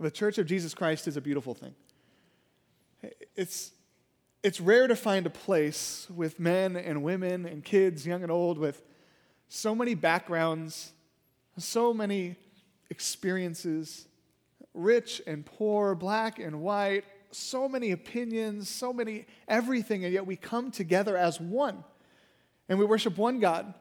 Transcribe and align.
The 0.00 0.10
church 0.10 0.38
of 0.38 0.46
Jesus 0.46 0.72
Christ 0.72 1.06
is 1.06 1.18
a 1.18 1.20
beautiful 1.20 1.52
thing. 1.52 1.74
It's, 3.36 3.70
it's 4.42 4.58
rare 4.58 4.86
to 4.86 4.96
find 4.96 5.26
a 5.26 5.30
place 5.30 6.06
with 6.14 6.40
men 6.40 6.74
and 6.74 7.02
women 7.02 7.44
and 7.44 7.62
kids, 7.62 8.06
young 8.06 8.22
and 8.22 8.32
old, 8.32 8.56
with 8.56 8.82
so 9.50 9.74
many 9.74 9.94
backgrounds, 9.94 10.92
so 11.58 11.92
many 11.92 12.36
experiences, 12.88 14.08
rich 14.72 15.20
and 15.26 15.44
poor, 15.44 15.94
black 15.94 16.38
and 16.38 16.62
white, 16.62 17.04
so 17.30 17.68
many 17.68 17.90
opinions, 17.90 18.70
so 18.70 18.94
many 18.94 19.26
everything, 19.48 20.04
and 20.04 20.14
yet 20.14 20.26
we 20.26 20.34
come 20.34 20.70
together 20.70 21.14
as 21.14 21.38
one. 21.38 21.84
And 22.70 22.78
we 22.78 22.86
worship 22.86 23.18
one 23.18 23.38
God 23.38 23.74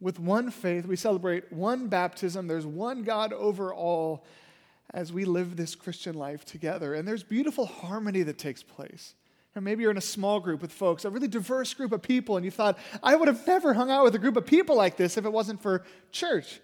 with 0.00 0.20
one 0.20 0.52
faith. 0.52 0.86
We 0.86 0.96
celebrate 0.96 1.52
one 1.52 1.88
baptism. 1.88 2.46
There's 2.46 2.66
one 2.66 3.02
God 3.02 3.32
over 3.32 3.74
all 3.74 4.24
as 4.92 5.12
we 5.12 5.24
live 5.24 5.56
this 5.56 5.74
Christian 5.74 6.14
life 6.14 6.44
together. 6.44 6.94
And 6.94 7.06
there's 7.06 7.22
beautiful 7.22 7.66
harmony 7.66 8.22
that 8.22 8.38
takes 8.38 8.62
place. 8.62 9.14
And 9.54 9.64
maybe 9.64 9.82
you're 9.82 9.90
in 9.90 9.96
a 9.96 10.02
small 10.02 10.38
group 10.38 10.62
with 10.62 10.72
folks, 10.72 11.04
a 11.04 11.10
really 11.10 11.28
diverse 11.28 11.74
group 11.74 11.92
of 11.92 12.02
people, 12.02 12.36
and 12.36 12.44
you 12.44 12.50
thought, 12.50 12.78
I 13.02 13.16
would 13.16 13.26
have 13.26 13.44
never 13.46 13.74
hung 13.74 13.90
out 13.90 14.04
with 14.04 14.14
a 14.14 14.18
group 14.18 14.36
of 14.36 14.46
people 14.46 14.76
like 14.76 14.96
this 14.96 15.16
if 15.16 15.24
it 15.24 15.32
wasn't 15.32 15.60
for 15.60 15.84
church. 16.12 16.60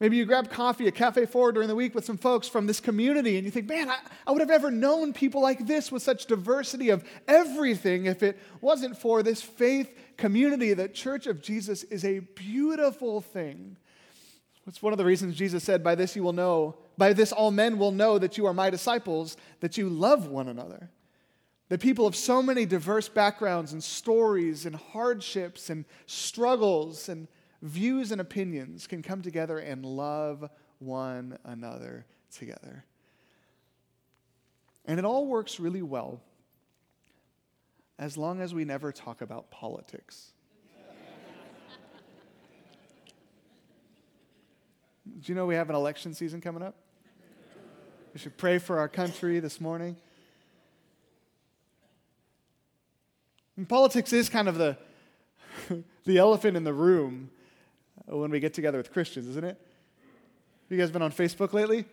Maybe 0.00 0.16
you 0.16 0.26
grab 0.26 0.50
coffee 0.50 0.86
at 0.86 0.94
Cafe 0.94 1.24
Four 1.26 1.52
during 1.52 1.68
the 1.68 1.74
week 1.74 1.94
with 1.94 2.04
some 2.04 2.18
folks 2.18 2.48
from 2.48 2.66
this 2.66 2.80
community, 2.80 3.36
and 3.36 3.44
you 3.46 3.50
think, 3.50 3.68
man, 3.68 3.88
I, 3.88 3.98
I 4.26 4.32
would 4.32 4.40
have 4.40 4.48
never 4.48 4.70
known 4.70 5.12
people 5.12 5.40
like 5.40 5.66
this 5.66 5.90
with 5.90 6.02
such 6.02 6.26
diversity 6.26 6.90
of 6.90 7.04
everything 7.26 8.06
if 8.06 8.22
it 8.22 8.38
wasn't 8.60 8.98
for 8.98 9.22
this 9.22 9.40
faith 9.40 9.96
community. 10.18 10.74
That 10.74 10.94
Church 10.94 11.26
of 11.26 11.40
Jesus 11.40 11.84
is 11.84 12.04
a 12.04 12.18
beautiful 12.18 13.20
thing. 13.20 13.76
It's 14.66 14.82
one 14.82 14.92
of 14.92 14.98
the 14.98 15.04
reasons 15.04 15.36
Jesus 15.36 15.62
said, 15.62 15.84
By 15.84 15.94
this 15.94 16.16
you 16.16 16.22
will 16.22 16.32
know, 16.32 16.76
by 16.96 17.12
this 17.12 17.32
all 17.32 17.50
men 17.50 17.78
will 17.78 17.92
know 17.92 18.18
that 18.18 18.38
you 18.38 18.46
are 18.46 18.54
my 18.54 18.70
disciples, 18.70 19.36
that 19.60 19.76
you 19.76 19.88
love 19.88 20.28
one 20.28 20.48
another. 20.48 20.90
The 21.68 21.78
people 21.78 22.06
of 22.06 22.14
so 22.14 22.42
many 22.42 22.66
diverse 22.66 23.08
backgrounds 23.08 23.72
and 23.72 23.82
stories 23.82 24.66
and 24.66 24.76
hardships 24.76 25.70
and 25.70 25.84
struggles 26.06 27.08
and 27.08 27.26
views 27.62 28.12
and 28.12 28.20
opinions 28.20 28.86
can 28.86 29.02
come 29.02 29.22
together 29.22 29.58
and 29.58 29.84
love 29.84 30.48
one 30.78 31.38
another 31.44 32.04
together. 32.30 32.84
And 34.84 34.98
it 34.98 35.04
all 35.04 35.26
works 35.26 35.58
really 35.58 35.82
well 35.82 36.20
as 37.98 38.18
long 38.18 38.42
as 38.42 38.52
we 38.52 38.64
never 38.66 38.92
talk 38.92 39.22
about 39.22 39.50
politics. 39.50 40.33
Do 45.06 45.32
you 45.32 45.34
know 45.34 45.46
we 45.46 45.54
have 45.54 45.68
an 45.68 45.76
election 45.76 46.14
season 46.14 46.40
coming 46.40 46.62
up? 46.62 46.74
We 48.14 48.20
should 48.20 48.36
pray 48.36 48.58
for 48.58 48.78
our 48.78 48.88
country 48.88 49.40
this 49.40 49.60
morning. 49.60 49.96
And 53.56 53.68
politics 53.68 54.12
is 54.12 54.28
kind 54.28 54.48
of 54.48 54.56
the, 54.56 54.76
the 56.04 56.18
elephant 56.18 56.56
in 56.56 56.64
the 56.64 56.72
room 56.72 57.30
when 58.06 58.30
we 58.30 58.40
get 58.40 58.54
together 58.54 58.78
with 58.78 58.92
Christians, 58.92 59.28
isn't 59.28 59.44
it? 59.44 59.60
You 60.68 60.78
guys 60.78 60.90
been 60.90 61.02
on 61.02 61.12
Facebook 61.12 61.52
lately? 61.52 61.84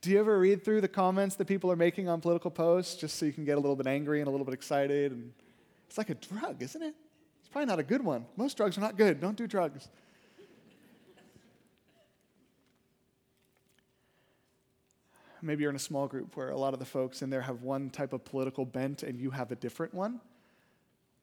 Do 0.00 0.10
you 0.10 0.20
ever 0.20 0.38
read 0.38 0.64
through 0.64 0.80
the 0.80 0.88
comments 0.88 1.36
that 1.36 1.46
people 1.46 1.70
are 1.70 1.76
making 1.76 2.08
on 2.08 2.20
political 2.20 2.50
posts 2.50 2.96
just 2.96 3.16
so 3.16 3.26
you 3.26 3.32
can 3.32 3.44
get 3.44 3.56
a 3.56 3.60
little 3.60 3.76
bit 3.76 3.86
angry 3.86 4.20
and 4.20 4.28
a 4.28 4.30
little 4.30 4.44
bit 4.44 4.54
excited? 4.54 5.12
And 5.12 5.32
it's 5.88 5.98
like 5.98 6.10
a 6.10 6.14
drug, 6.14 6.62
isn't 6.62 6.82
it? 6.82 6.94
It's 7.40 7.48
probably 7.48 7.66
not 7.66 7.78
a 7.78 7.82
good 7.84 8.04
one. 8.04 8.26
Most 8.36 8.56
drugs 8.56 8.76
are 8.76 8.80
not 8.80 8.96
good. 8.96 9.20
Don't 9.20 9.36
do 9.36 9.46
drugs. 9.46 9.88
Maybe 15.40 15.62
you're 15.62 15.70
in 15.70 15.76
a 15.76 15.80
small 15.80 16.06
group 16.08 16.36
where 16.36 16.50
a 16.50 16.56
lot 16.56 16.72
of 16.72 16.78
the 16.78 16.84
folks 16.84 17.22
in 17.22 17.30
there 17.30 17.42
have 17.42 17.62
one 17.62 17.90
type 17.90 18.12
of 18.12 18.24
political 18.24 18.64
bent 18.64 19.02
and 19.02 19.20
you 19.20 19.30
have 19.30 19.52
a 19.52 19.56
different 19.56 19.94
one 19.94 20.20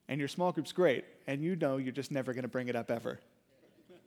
and 0.07 0.19
your 0.19 0.27
small 0.27 0.51
group's 0.51 0.71
great, 0.71 1.03
and 1.27 1.41
you 1.41 1.55
know 1.55 1.77
you're 1.77 1.91
just 1.91 2.11
never 2.11 2.33
going 2.33 2.43
to 2.43 2.49
bring 2.49 2.67
it 2.67 2.75
up 2.75 2.91
ever. 2.91 3.19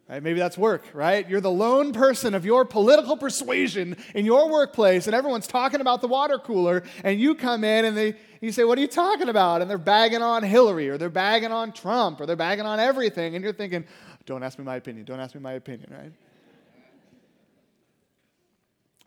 Right? 0.08 0.22
Maybe 0.22 0.38
that's 0.38 0.56
work, 0.56 0.84
right? 0.94 1.28
You're 1.28 1.42
the 1.42 1.50
lone 1.50 1.92
person 1.92 2.34
of 2.34 2.46
your 2.46 2.64
political 2.64 3.16
persuasion 3.16 3.96
in 4.14 4.24
your 4.24 4.50
workplace, 4.50 5.06
and 5.06 5.14
everyone's 5.14 5.46
talking 5.46 5.82
about 5.82 6.00
the 6.00 6.08
water 6.08 6.38
cooler, 6.38 6.82
and 7.04 7.20
you 7.20 7.34
come 7.34 7.62
in 7.62 7.84
and 7.84 7.96
they, 7.96 8.14
you 8.40 8.50
say, 8.52 8.64
What 8.64 8.78
are 8.78 8.80
you 8.80 8.86
talking 8.86 9.28
about? 9.28 9.60
And 9.60 9.68
they're 9.68 9.76
bagging 9.76 10.22
on 10.22 10.42
Hillary, 10.42 10.88
or 10.88 10.96
they're 10.96 11.10
bagging 11.10 11.52
on 11.52 11.72
Trump, 11.72 12.20
or 12.20 12.26
they're 12.26 12.36
bagging 12.36 12.64
on 12.64 12.80
everything, 12.80 13.34
and 13.34 13.44
you're 13.44 13.52
thinking, 13.52 13.84
Don't 14.24 14.42
ask 14.42 14.58
me 14.58 14.64
my 14.64 14.76
opinion, 14.76 15.04
don't 15.04 15.20
ask 15.20 15.34
me 15.34 15.42
my 15.42 15.52
opinion, 15.54 15.92
right? 15.92 16.12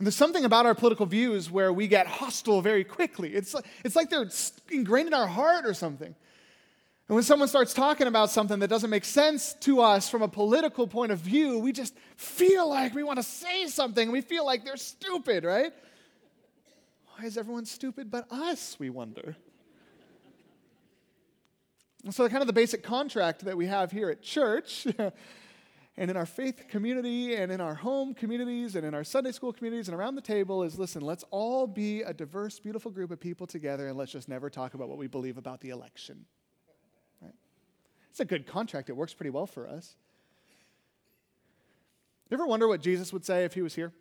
And 0.02 0.08
there's 0.08 0.16
something 0.16 0.46
about 0.46 0.66
our 0.66 0.74
political 0.74 1.06
views 1.06 1.52
where 1.52 1.72
we 1.72 1.88
get 1.88 2.08
hostile 2.08 2.60
very 2.64 2.84
quickly. 2.84 3.36
It's, 3.36 3.54
it's 3.86 3.96
like 3.96 4.10
they're 4.10 4.28
ingrained 4.72 5.06
in 5.06 5.14
our 5.14 5.28
heart 5.28 5.64
or 5.64 5.76
something. 5.76 6.08
And 6.08 7.16
when 7.16 7.24
someone 7.24 7.48
starts 7.48 7.72
talking 7.72 8.08
about 8.08 8.32
something 8.32 8.58
that 8.62 8.68
doesn't 8.68 8.90
make 8.90 9.06
sense 9.06 9.54
to 9.60 9.80
us 9.80 10.10
from 10.10 10.24
a 10.24 10.28
political 10.28 10.88
point 10.88 11.12
of 11.12 11.20
view, 11.20 11.60
we 11.60 11.72
just 11.72 11.94
feel 12.16 12.68
like 12.68 12.96
we 12.96 13.04
want 13.04 13.18
to 13.18 13.24
say 13.24 13.68
something. 13.68 14.12
We 14.12 14.22
feel 14.22 14.44
like 14.44 14.66
they're 14.66 14.76
stupid, 14.76 15.44
right? 15.44 15.72
Why 17.16 17.26
is 17.26 17.38
everyone 17.38 17.66
stupid 17.66 18.10
but 18.10 18.26
us, 18.32 18.78
we 18.80 18.90
wonder? 18.90 19.36
And 22.04 22.12
so, 22.12 22.28
kind 22.28 22.42
of 22.42 22.48
the 22.48 22.54
basic 22.54 22.82
contract 22.82 23.46
that 23.46 23.56
we 23.56 23.68
have 23.68 23.92
here 23.92 24.10
at 24.10 24.24
church 24.24 24.88
and 25.98 26.10
in 26.10 26.18
our 26.18 26.26
faith 26.26 26.68
community 26.70 27.36
and 27.36 27.52
in 27.52 27.60
our 27.60 27.76
home 27.76 28.14
communities 28.14 28.76
and 28.76 28.86
in 28.86 28.94
our 28.94 29.04
Sunday 29.04 29.32
school 29.32 29.52
communities 29.52 29.88
and 29.88 29.98
around 29.98 30.16
the 30.16 30.22
table 30.22 30.64
is 30.64 30.80
listen, 30.80 31.02
let's 31.02 31.26
all 31.32 31.68
be 31.68 32.02
a 32.02 32.14
diverse, 32.14 32.60
beautiful 32.60 32.92
group 32.92 33.12
of 33.12 33.20
people 33.20 33.46
together 33.46 33.88
and 33.88 33.98
let's 33.98 34.12
just 34.12 34.30
never 34.30 34.50
talk 34.50 34.74
about 34.74 34.88
what 34.88 34.98
we 34.98 35.08
believe 35.08 35.38
about 35.38 35.60
the 35.62 35.70
election. 35.70 36.26
Right? 37.22 37.36
It's 38.10 38.20
a 38.20 38.26
good 38.26 38.48
contract. 38.48 38.90
It 38.90 38.96
works 38.96 39.14
pretty 39.14 39.32
well 39.32 39.48
for 39.48 39.68
us. 39.68 39.96
You 42.30 42.36
ever 42.36 42.48
wonder 42.48 42.68
what 42.68 42.80
Jesus 42.80 43.12
would 43.12 43.26
say 43.26 43.44
if 43.44 43.54
he 43.54 43.62
was 43.62 43.76
here? 43.76 43.92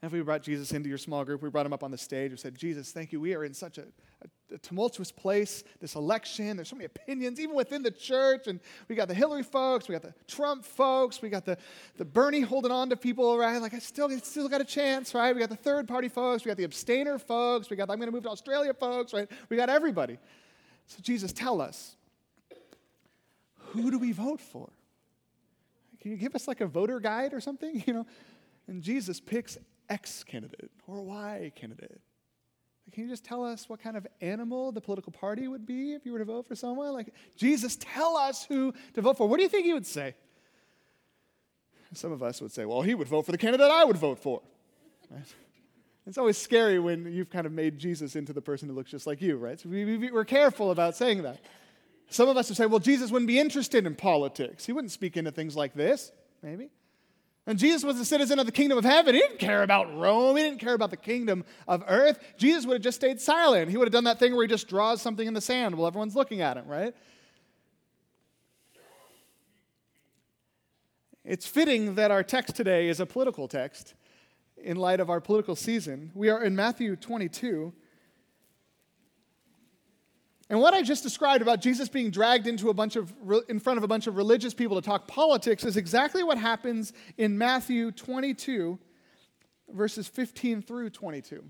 If 0.00 0.12
we 0.12 0.20
brought 0.20 0.42
Jesus 0.42 0.70
into 0.70 0.88
your 0.88 0.98
small 0.98 1.24
group, 1.24 1.42
we 1.42 1.48
brought 1.48 1.66
him 1.66 1.72
up 1.72 1.82
on 1.82 1.90
the 1.90 1.98
stage, 1.98 2.30
we 2.30 2.36
said, 2.36 2.54
Jesus, 2.54 2.92
thank 2.92 3.10
you. 3.10 3.20
We 3.20 3.34
are 3.34 3.42
in 3.42 3.54
such 3.54 3.78
a, 3.78 3.86
a, 4.22 4.28
a, 4.52 4.58
tumultuous 4.58 5.12
place, 5.12 5.64
this 5.80 5.94
election. 5.94 6.56
There's 6.56 6.68
so 6.68 6.76
many 6.76 6.86
opinions, 6.86 7.38
even 7.40 7.54
within 7.54 7.82
the 7.82 7.90
church. 7.90 8.46
And 8.46 8.60
we 8.88 8.96
got 8.96 9.08
the 9.08 9.14
Hillary 9.14 9.42
folks, 9.42 9.88
we 9.88 9.92
got 9.92 10.02
the 10.02 10.14
Trump 10.26 10.64
folks, 10.64 11.22
we 11.22 11.28
got 11.28 11.44
the, 11.44 11.56
the 11.96 12.04
Bernie 12.04 12.40
holding 12.40 12.72
on 12.72 12.90
to 12.90 12.96
people, 12.96 13.38
right? 13.38 13.58
Like, 13.58 13.74
I 13.74 13.78
still, 13.78 14.10
still 14.20 14.48
got 14.48 14.60
a 14.60 14.64
chance, 14.64 15.14
right? 15.14 15.34
We 15.34 15.40
got 15.40 15.50
the 15.50 15.56
third 15.56 15.88
party 15.88 16.08
folks, 16.08 16.44
we 16.44 16.50
got 16.50 16.56
the 16.56 16.64
abstainer 16.64 17.18
folks, 17.18 17.70
we 17.70 17.76
got 17.76 17.88
the 17.88 17.92
I'm 17.92 17.98
going 17.98 18.08
to 18.08 18.12
move 18.12 18.24
to 18.24 18.30
Australia 18.30 18.74
folks, 18.74 19.12
right? 19.12 19.30
We 19.48 19.56
got 19.56 19.68
everybody. 19.68 20.18
So, 20.86 20.98
Jesus, 21.00 21.32
tell 21.32 21.60
us, 21.60 21.96
who 23.56 23.90
do 23.90 23.98
we 23.98 24.12
vote 24.12 24.40
for? 24.40 24.70
Can 26.00 26.10
you 26.10 26.16
give 26.16 26.34
us 26.34 26.46
like 26.46 26.60
a 26.60 26.66
voter 26.66 27.00
guide 27.00 27.32
or 27.32 27.40
something? 27.40 27.82
You 27.86 27.94
know, 27.94 28.06
and 28.66 28.82
Jesus 28.82 29.20
picks 29.20 29.58
X 29.88 30.24
candidate 30.24 30.70
or 30.86 31.02
Y 31.02 31.52
candidate. 31.54 32.00
Can 32.92 33.04
you 33.04 33.08
just 33.08 33.24
tell 33.24 33.44
us 33.44 33.68
what 33.68 33.82
kind 33.82 33.96
of 33.96 34.06
animal 34.20 34.70
the 34.70 34.80
political 34.80 35.10
party 35.10 35.48
would 35.48 35.66
be 35.66 35.94
if 35.94 36.04
you 36.04 36.12
were 36.12 36.18
to 36.18 36.24
vote 36.24 36.46
for 36.46 36.54
someone? 36.54 36.92
Like, 36.92 37.12
Jesus, 37.36 37.76
tell 37.80 38.16
us 38.16 38.44
who 38.44 38.72
to 38.94 39.02
vote 39.02 39.16
for. 39.16 39.26
What 39.26 39.38
do 39.38 39.42
you 39.42 39.48
think 39.48 39.64
he 39.64 39.72
would 39.72 39.86
say? 39.86 40.14
Some 41.92 42.12
of 42.12 42.22
us 42.22 42.40
would 42.40 42.52
say, 42.52 42.64
well, 42.64 42.82
he 42.82 42.94
would 42.94 43.08
vote 43.08 43.24
for 43.26 43.32
the 43.32 43.38
candidate 43.38 43.70
I 43.70 43.84
would 43.84 43.96
vote 43.96 44.18
for. 44.18 44.42
Right? 45.10 45.22
It's 46.06 46.18
always 46.18 46.36
scary 46.36 46.78
when 46.78 47.10
you've 47.12 47.30
kind 47.30 47.46
of 47.46 47.52
made 47.52 47.78
Jesus 47.78 48.14
into 48.14 48.32
the 48.32 48.42
person 48.42 48.68
who 48.68 48.74
looks 48.74 48.90
just 48.90 49.06
like 49.06 49.22
you, 49.22 49.36
right? 49.36 49.58
So 49.58 49.68
we, 49.68 50.10
we're 50.10 50.24
careful 50.24 50.70
about 50.70 50.96
saying 50.96 51.22
that. 51.22 51.38
Some 52.10 52.28
of 52.28 52.36
us 52.36 52.48
would 52.48 52.56
say, 52.56 52.66
well, 52.66 52.80
Jesus 52.80 53.10
wouldn't 53.10 53.28
be 53.28 53.38
interested 53.38 53.86
in 53.86 53.94
politics. 53.94 54.66
He 54.66 54.72
wouldn't 54.72 54.92
speak 54.92 55.16
into 55.16 55.30
things 55.30 55.56
like 55.56 55.74
this, 55.74 56.12
maybe. 56.42 56.68
And 57.46 57.58
Jesus 57.58 57.84
was 57.84 58.00
a 58.00 58.04
citizen 58.04 58.38
of 58.38 58.46
the 58.46 58.52
kingdom 58.52 58.78
of 58.78 58.84
heaven. 58.84 59.14
He 59.14 59.20
didn't 59.20 59.38
care 59.38 59.62
about 59.62 59.94
Rome. 59.98 60.36
He 60.36 60.42
didn't 60.42 60.60
care 60.60 60.72
about 60.72 60.90
the 60.90 60.96
kingdom 60.96 61.44
of 61.68 61.84
earth. 61.86 62.18
Jesus 62.38 62.64
would 62.64 62.74
have 62.74 62.82
just 62.82 62.96
stayed 62.96 63.20
silent. 63.20 63.70
He 63.70 63.76
would 63.76 63.86
have 63.86 63.92
done 63.92 64.04
that 64.04 64.18
thing 64.18 64.34
where 64.34 64.44
he 64.44 64.48
just 64.48 64.66
draws 64.66 65.02
something 65.02 65.26
in 65.26 65.34
the 65.34 65.42
sand 65.42 65.74
while 65.74 65.86
everyone's 65.86 66.16
looking 66.16 66.40
at 66.40 66.56
him, 66.56 66.66
right? 66.66 66.94
It's 71.22 71.46
fitting 71.46 71.94
that 71.96 72.10
our 72.10 72.22
text 72.22 72.56
today 72.56 72.88
is 72.88 73.00
a 73.00 73.06
political 73.06 73.46
text 73.46 73.94
in 74.56 74.76
light 74.76 75.00
of 75.00 75.10
our 75.10 75.20
political 75.20 75.56
season. 75.56 76.10
We 76.14 76.30
are 76.30 76.42
in 76.42 76.56
Matthew 76.56 76.96
22. 76.96 77.72
And 80.50 80.60
what 80.60 80.74
I 80.74 80.82
just 80.82 81.02
described 81.02 81.40
about 81.42 81.60
Jesus 81.60 81.88
being 81.88 82.10
dragged 82.10 82.46
into 82.46 82.68
a 82.68 82.74
bunch 82.74 82.96
of 82.96 83.12
in 83.48 83.58
front 83.58 83.78
of 83.78 83.84
a 83.84 83.88
bunch 83.88 84.06
of 84.06 84.16
religious 84.16 84.52
people 84.52 84.80
to 84.80 84.86
talk 84.86 85.08
politics 85.08 85.64
is 85.64 85.76
exactly 85.76 86.22
what 86.22 86.36
happens 86.36 86.92
in 87.16 87.38
Matthew 87.38 87.90
22 87.90 88.78
verses 89.70 90.06
15 90.08 90.62
through 90.62 90.90
22. 90.90 91.42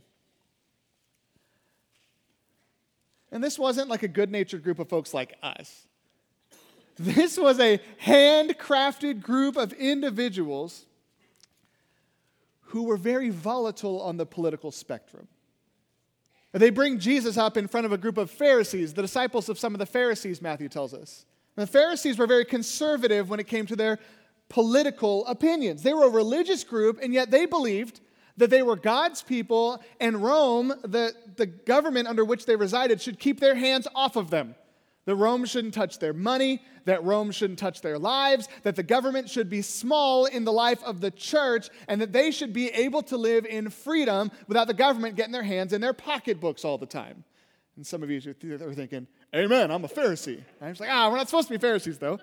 And 3.32 3.42
this 3.42 3.58
wasn't 3.58 3.88
like 3.88 4.04
a 4.04 4.08
good-natured 4.08 4.62
group 4.62 4.78
of 4.78 4.88
folks 4.88 5.12
like 5.12 5.36
us. 5.42 5.88
This 6.96 7.36
was 7.36 7.58
a 7.58 7.80
handcrafted 8.04 9.20
group 9.20 9.56
of 9.56 9.72
individuals 9.72 10.86
who 12.66 12.84
were 12.84 12.96
very 12.96 13.30
volatile 13.30 14.00
on 14.00 14.16
the 14.16 14.26
political 14.26 14.70
spectrum. 14.70 15.26
They 16.54 16.70
bring 16.70 17.00
Jesus 17.00 17.36
up 17.36 17.56
in 17.56 17.66
front 17.66 17.84
of 17.84 17.92
a 17.92 17.98
group 17.98 18.16
of 18.16 18.30
Pharisees, 18.30 18.94
the 18.94 19.02
disciples 19.02 19.48
of 19.48 19.58
some 19.58 19.74
of 19.74 19.80
the 19.80 19.86
Pharisees, 19.86 20.40
Matthew 20.40 20.68
tells 20.68 20.94
us. 20.94 21.26
And 21.56 21.66
the 21.66 21.70
Pharisees 21.70 22.16
were 22.16 22.28
very 22.28 22.44
conservative 22.44 23.28
when 23.28 23.40
it 23.40 23.48
came 23.48 23.66
to 23.66 23.74
their 23.74 23.98
political 24.48 25.26
opinions. 25.26 25.82
They 25.82 25.92
were 25.92 26.06
a 26.06 26.10
religious 26.10 26.62
group, 26.62 27.00
and 27.02 27.12
yet 27.12 27.32
they 27.32 27.44
believed 27.44 28.00
that 28.36 28.50
they 28.50 28.62
were 28.62 28.76
God's 28.76 29.20
people, 29.20 29.82
and 30.00 30.22
Rome, 30.22 30.68
the, 30.82 31.12
the 31.36 31.46
government 31.46 32.06
under 32.06 32.24
which 32.24 32.46
they 32.46 32.54
resided, 32.54 33.00
should 33.00 33.18
keep 33.18 33.40
their 33.40 33.56
hands 33.56 33.88
off 33.94 34.14
of 34.14 34.30
them. 34.30 34.54
That 35.06 35.16
Rome 35.16 35.44
shouldn't 35.44 35.74
touch 35.74 35.98
their 35.98 36.14
money, 36.14 36.62
that 36.86 37.04
Rome 37.04 37.30
shouldn't 37.30 37.58
touch 37.58 37.82
their 37.82 37.98
lives, 37.98 38.48
that 38.62 38.74
the 38.74 38.82
government 38.82 39.28
should 39.28 39.50
be 39.50 39.60
small 39.60 40.24
in 40.24 40.44
the 40.44 40.52
life 40.52 40.82
of 40.82 41.00
the 41.00 41.10
church, 41.10 41.68
and 41.88 42.00
that 42.00 42.12
they 42.12 42.30
should 42.30 42.52
be 42.52 42.68
able 42.68 43.02
to 43.02 43.16
live 43.16 43.44
in 43.44 43.68
freedom 43.68 44.30
without 44.48 44.66
the 44.66 44.74
government 44.74 45.16
getting 45.16 45.32
their 45.32 45.42
hands 45.42 45.72
in 45.72 45.80
their 45.80 45.92
pocketbooks 45.92 46.64
all 46.64 46.78
the 46.78 46.86
time. 46.86 47.24
And 47.76 47.86
some 47.86 48.02
of 48.02 48.10
you 48.10 48.18
are 48.18 48.74
thinking, 48.74 49.06
Amen, 49.34 49.70
I'm 49.70 49.84
a 49.84 49.88
Pharisee. 49.88 50.40
I'm 50.60 50.70
just 50.70 50.80
like, 50.80 50.90
ah, 50.90 51.10
we're 51.10 51.16
not 51.16 51.28
supposed 51.28 51.48
to 51.48 51.54
be 51.54 51.58
Pharisees, 51.58 51.98
though. 51.98 52.20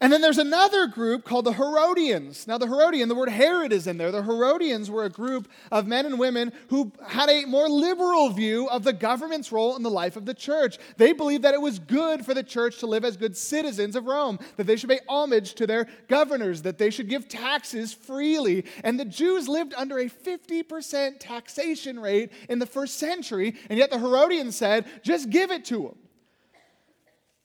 And 0.00 0.12
then 0.12 0.20
there's 0.20 0.38
another 0.38 0.86
group 0.86 1.24
called 1.24 1.46
the 1.46 1.52
Herodians. 1.52 2.46
Now, 2.46 2.56
the 2.56 2.68
Herodian, 2.68 3.08
the 3.08 3.16
word 3.16 3.30
Herod 3.30 3.72
is 3.72 3.88
in 3.88 3.98
there. 3.98 4.12
The 4.12 4.22
Herodians 4.22 4.90
were 4.90 5.04
a 5.04 5.10
group 5.10 5.48
of 5.72 5.88
men 5.88 6.06
and 6.06 6.20
women 6.20 6.52
who 6.68 6.92
had 7.08 7.28
a 7.28 7.46
more 7.46 7.68
liberal 7.68 8.30
view 8.30 8.68
of 8.68 8.84
the 8.84 8.92
government's 8.92 9.50
role 9.50 9.74
in 9.76 9.82
the 9.82 9.90
life 9.90 10.16
of 10.16 10.24
the 10.24 10.34
church. 10.34 10.78
They 10.98 11.12
believed 11.12 11.42
that 11.42 11.54
it 11.54 11.60
was 11.60 11.80
good 11.80 12.24
for 12.24 12.32
the 12.32 12.44
church 12.44 12.78
to 12.78 12.86
live 12.86 13.04
as 13.04 13.16
good 13.16 13.36
citizens 13.36 13.96
of 13.96 14.06
Rome, 14.06 14.38
that 14.56 14.68
they 14.68 14.76
should 14.76 14.90
pay 14.90 15.00
homage 15.08 15.54
to 15.54 15.66
their 15.66 15.88
governors, 16.06 16.62
that 16.62 16.78
they 16.78 16.90
should 16.90 17.08
give 17.08 17.26
taxes 17.26 17.92
freely. 17.92 18.66
And 18.84 19.00
the 19.00 19.04
Jews 19.04 19.48
lived 19.48 19.74
under 19.76 19.98
a 19.98 20.08
50% 20.08 21.16
taxation 21.18 21.98
rate 21.98 22.30
in 22.48 22.60
the 22.60 22.66
first 22.66 22.98
century, 22.98 23.56
and 23.68 23.78
yet 23.78 23.90
the 23.90 23.98
Herodians 23.98 24.54
said, 24.54 24.84
just 25.02 25.30
give 25.30 25.50
it 25.50 25.64
to 25.66 25.82
them. 25.82 26.07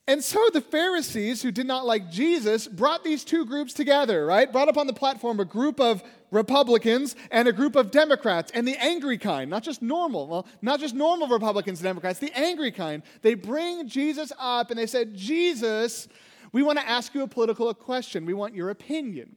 And 0.06 0.22
so 0.22 0.38
the 0.52 0.60
Pharisees, 0.60 1.40
who 1.40 1.50
did 1.50 1.66
not 1.66 1.86
like 1.86 2.10
Jesus, 2.10 2.68
brought 2.68 3.04
these 3.04 3.24
two 3.24 3.46
groups 3.46 3.72
together, 3.72 4.26
right? 4.26 4.52
Brought 4.52 4.68
up 4.68 4.76
on 4.76 4.86
the 4.86 4.92
platform 4.92 5.40
a 5.40 5.46
group 5.46 5.80
of 5.80 6.02
Republicans 6.30 7.16
and 7.30 7.48
a 7.48 7.52
group 7.52 7.74
of 7.74 7.90
Democrats, 7.90 8.52
and 8.52 8.68
the 8.68 8.76
angry 8.76 9.16
kind, 9.16 9.48
not 9.48 9.62
just 9.62 9.80
normal, 9.80 10.26
well, 10.26 10.46
not 10.60 10.78
just 10.78 10.94
normal 10.94 11.28
Republicans 11.28 11.78
and 11.78 11.84
Democrats, 11.84 12.18
the 12.18 12.32
angry 12.34 12.70
kind. 12.70 13.02
They 13.22 13.34
bring 13.34 13.88
Jesus 13.88 14.30
up 14.38 14.70
and 14.70 14.78
they 14.78 14.86
said, 14.86 15.14
Jesus, 15.14 16.06
we 16.52 16.62
want 16.62 16.78
to 16.78 16.88
ask 16.88 17.14
you 17.14 17.22
a 17.22 17.28
political 17.28 17.72
question. 17.72 18.26
We 18.26 18.34
want 18.34 18.54
your 18.54 18.68
opinion. 18.68 19.36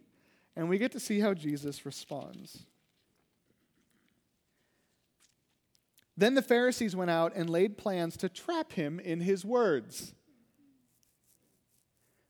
And 0.57 0.67
we 0.67 0.79
get 0.79 0.91
to 0.93 0.99
see 0.99 1.19
how 1.19 1.33
Jesus 1.33 1.85
responds. 1.85 2.65
Then 6.17 6.33
the 6.33 6.41
Pharisees 6.41 6.95
went 6.95 7.11
out 7.11 7.33
and 7.35 7.47
laid 7.47 7.77
plans 7.77 8.17
to 8.17 8.27
trap 8.27 8.73
him 8.73 8.99
in 8.99 9.21
his 9.21 9.45
words. 9.45 10.15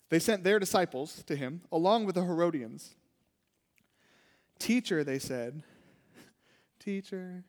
They 0.10 0.20
sent 0.20 0.44
their 0.44 0.60
disciples 0.60 1.24
to 1.28 1.36
him, 1.36 1.62
along 1.72 2.06
with 2.06 2.16
the 2.16 2.24
Herodians. 2.24 2.96
Teacher, 4.60 5.04
they 5.04 5.20
said, 5.20 5.64
Teacher, 6.80 7.44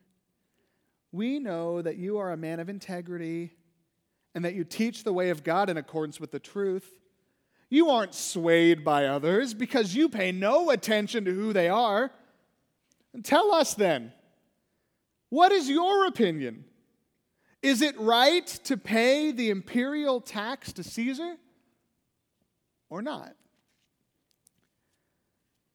we 1.12 1.38
know 1.38 1.81
that 1.81 1.96
you 1.96 2.19
are 2.19 2.32
a 2.32 2.37
man 2.37 2.60
of 2.60 2.69
integrity 2.69 3.52
and 4.34 4.44
that 4.44 4.55
you 4.55 4.64
teach 4.64 5.05
the 5.05 5.12
way 5.12 5.31
of 5.31 5.44
God 5.44 5.70
in 5.70 5.76
accordance 5.76 6.20
with 6.20 6.32
the 6.32 6.38
truth. 6.38 6.99
You 7.70 7.90
aren't 7.90 8.14
swayed 8.14 8.84
by 8.84 9.06
others 9.06 9.55
because 9.55 9.94
you 9.94 10.08
pay 10.08 10.32
no 10.32 10.70
attention 10.70 11.25
to 11.25 11.32
who 11.32 11.52
they 11.52 11.69
are. 11.69 12.10
Tell 13.22 13.52
us 13.52 13.75
then, 13.75 14.12
what 15.28 15.52
is 15.52 15.69
your 15.69 16.06
opinion? 16.06 16.64
Is 17.62 17.82
it 17.82 17.99
right 17.99 18.46
to 18.64 18.76
pay 18.76 19.32
the 19.32 19.50
imperial 19.50 20.20
tax 20.20 20.72
to 20.75 20.82
Caesar? 20.82 21.37
Or 22.90 23.02
not. 23.02 23.35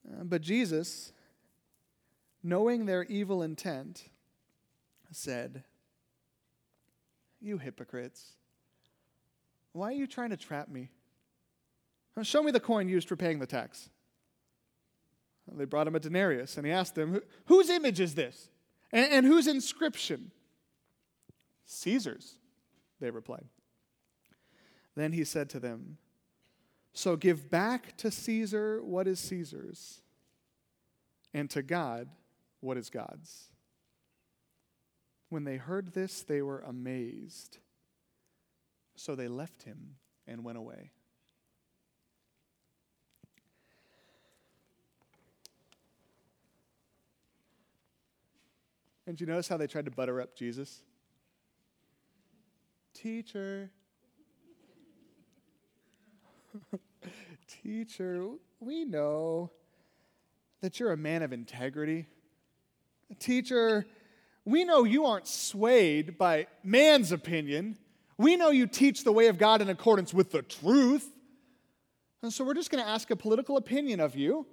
Uh, 0.07 0.24
but 0.24 0.42
Jesus, 0.42 1.13
knowing 2.42 2.86
their 2.86 3.04
evil 3.04 3.42
intent, 3.42 4.10
said, 5.12 5.63
You 7.39 7.57
hypocrites, 7.57 8.33
why 9.71 9.88
are 9.88 9.94
you 9.94 10.07
trying 10.07 10.31
to 10.31 10.38
trap 10.38 10.69
me? 10.69 10.89
Show 12.21 12.44
me 12.44 12.51
the 12.51 12.60
coin 12.60 12.88
used 12.89 13.07
for 13.07 13.16
paying 13.16 13.39
the 13.39 13.48
tax. 13.48 13.89
They 15.51 15.66
brought 15.66 15.88
him 15.88 15.95
a 15.95 16.00
denarius, 16.00 16.57
and 16.57 16.66
he 16.66 16.71
asked 16.71 16.95
them, 16.95 17.21
Whose 17.45 17.69
image 17.69 18.00
is 18.00 18.16
this? 18.16 18.50
And, 18.92 19.12
and 19.12 19.25
whose 19.25 19.48
inscription? 19.48 20.31
Caesar's, 21.66 22.36
they 23.00 23.09
replied. 23.09 23.45
Then 24.95 25.12
he 25.12 25.24
said 25.24 25.50
to 25.50 25.59
them, 25.59 25.98
so 26.94 27.16
give 27.16 27.50
back 27.50 27.98
to 27.98 28.12
Caesar 28.12 28.81
what 28.84 29.07
is 29.07 29.19
Caesar's, 29.19 30.01
and 31.34 31.50
to 31.50 31.62
God 31.63 32.07
what 32.60 32.78
is 32.78 32.90
God's. 32.90 33.50
When 35.30 35.44
they 35.44 35.57
heard 35.57 35.94
this, 35.94 36.22
they 36.22 36.44
were 36.44 36.60
amazed. 36.60 37.57
So 38.95 39.16
they 39.16 39.28
left 39.28 39.63
him 39.63 39.95
and 40.28 40.44
went 40.44 40.60
away. 40.60 40.92
And 49.06 49.19
you 49.19 49.28
notice 49.28 49.48
how 49.48 49.57
they 49.57 49.68
tried 49.68 49.86
to 49.86 49.92
butter 49.92 50.22
up 50.22 50.36
Jesus? 50.36 50.81
Teacher, 52.94 53.72
Teacher, 57.47 58.27
we 58.59 58.85
know 58.85 59.51
that 60.61 60.79
you're 60.79 60.91
a 60.91 60.97
man 60.97 61.23
of 61.23 61.33
integrity. 61.33 62.07
Teacher, 63.19 63.85
we 64.45 64.63
know 64.63 64.83
you 64.83 65.05
aren't 65.05 65.27
swayed 65.27 66.17
by 66.17 66.47
man's 66.63 67.11
opinion. 67.11 67.77
We 68.17 68.35
know 68.35 68.50
you 68.50 68.67
teach 68.67 69.03
the 69.03 69.11
way 69.11 69.27
of 69.27 69.38
God 69.38 69.61
in 69.61 69.69
accordance 69.69 70.13
with 70.13 70.31
the 70.31 70.41
truth. 70.41 71.09
And 72.21 72.31
so 72.31 72.44
we're 72.45 72.53
just 72.53 72.71
going 72.71 72.83
to 72.83 72.89
ask 72.89 73.11
a 73.11 73.15
political 73.15 73.57
opinion 73.57 73.99
of 73.99 74.15
you. 74.15 74.45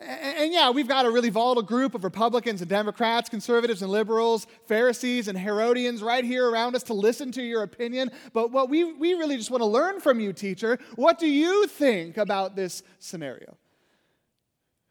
And 0.00 0.52
yeah, 0.52 0.70
we've 0.70 0.88
got 0.88 1.04
a 1.04 1.10
really 1.10 1.28
volatile 1.28 1.62
group 1.62 1.94
of 1.94 2.04
Republicans 2.04 2.62
and 2.62 2.70
Democrats, 2.70 3.28
conservatives 3.28 3.82
and 3.82 3.90
liberals, 3.90 4.46
Pharisees 4.66 5.28
and 5.28 5.38
Herodians 5.38 6.02
right 6.02 6.24
here 6.24 6.48
around 6.48 6.74
us 6.74 6.82
to 6.84 6.94
listen 6.94 7.30
to 7.32 7.42
your 7.42 7.62
opinion. 7.62 8.10
But 8.32 8.50
what 8.50 8.70
we, 8.70 8.84
we 8.84 9.12
really 9.14 9.36
just 9.36 9.50
want 9.50 9.60
to 9.60 9.66
learn 9.66 10.00
from 10.00 10.18
you, 10.18 10.32
teacher, 10.32 10.78
what 10.96 11.18
do 11.18 11.26
you 11.26 11.66
think 11.66 12.16
about 12.16 12.56
this 12.56 12.82
scenario? 12.98 13.58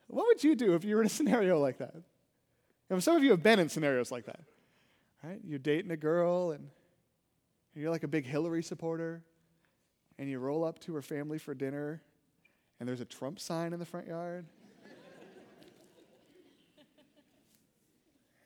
What 0.08 0.28
would 0.28 0.44
you 0.44 0.56
do 0.56 0.76
if 0.76 0.84
you 0.84 0.96
were 0.96 1.02
in 1.02 1.08
a 1.08 1.10
scenario 1.18 1.60
like 1.60 1.80
that? 1.80 1.96
You 2.90 3.00
some 3.00 3.16
of 3.16 3.24
you 3.24 3.32
have 3.32 3.44
been 3.44 3.60
in 3.60 3.70
scenarios 3.70 4.12
like 4.12 4.26
that, 4.26 4.42
right? 5.24 5.40
You're 5.44 5.60
dating 5.60 5.92
a 5.92 5.98
girl 5.98 6.52
and 6.52 6.70
you're 7.76 7.92
like 7.92 8.04
a 8.04 8.08
big 8.08 8.26
Hillary 8.26 8.64
supporter, 8.64 9.24
and 10.18 10.30
you 10.30 10.40
roll 10.40 10.66
up 10.66 10.80
to 10.80 10.94
her 10.96 11.02
family 11.02 11.38
for 11.38 11.54
dinner, 11.54 12.02
and 12.80 12.90
there's 12.90 13.00
a 13.00 13.06
Trump 13.06 13.40
sign 13.40 13.74
in 13.74 13.80
the 13.80 13.86
front 13.86 14.08
yard. 14.08 14.46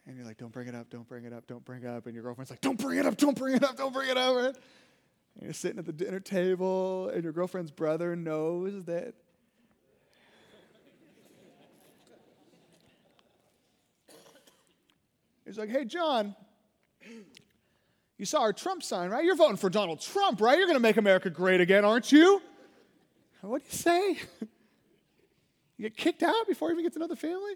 And 0.05 0.17
you're 0.17 0.25
like, 0.25 0.38
don't 0.38 0.51
bring 0.51 0.67
it 0.67 0.75
up, 0.75 0.89
don't 0.89 1.07
bring 1.07 1.24
it 1.24 1.33
up, 1.33 1.48
don't 1.48 1.63
bring 1.63 1.83
it 1.83 1.89
up. 1.89 2.05
And 2.05 2.13
your 2.13 2.24
girlfriend's 2.24 2.50
like, 2.51 2.62
don't 2.62 2.79
bring 2.79 3.00
it 3.00 3.05
up, 3.05 3.15
don't 3.15 3.38
bring 3.38 3.55
it 3.55 3.63
up, 3.63 3.77
don't 3.77 3.93
bring 3.93 4.10
it 4.10 4.17
up. 4.17 4.36
Right? 4.36 4.55
And 5.36 5.43
you're 5.43 5.53
sitting 5.53 5.79
at 5.79 5.86
the 5.86 5.93
dinner 5.93 6.19
table, 6.19 7.10
and 7.10 7.24
your 7.24 7.31
girlfriend's 7.31 7.72
brother 7.72 8.15
knows 8.15 8.83
that. 8.86 9.13
He's 15.45 15.57
like, 15.57 15.69
hey, 15.69 15.86
John, 15.86 16.36
you 18.17 18.25
saw 18.25 18.41
our 18.41 18.53
Trump 18.53 18.81
sign, 18.81 19.10
right? 19.10 19.24
You're 19.24 19.36
voting 19.36 19.57
for 19.57 19.69
Donald 19.69 20.00
Trump, 20.01 20.39
right? 20.41 20.57
You're 20.57 20.67
going 20.67 20.77
to 20.77 20.81
make 20.81 20.98
America 20.98 21.29
great 21.29 21.62
again, 21.62 21.83
aren't 21.83 22.12
you? 22.12 22.41
What 23.41 23.62
do 23.62 23.65
you 23.69 23.77
say? 23.77 24.19
You 25.75 25.89
get 25.89 25.98
kicked 25.98 26.24
out 26.24 26.48
before 26.48 26.69
you 26.69 26.75
even 26.75 26.86
get 26.86 26.93
to 26.93 27.00
know 27.00 27.07
the 27.07 27.15
family? 27.15 27.55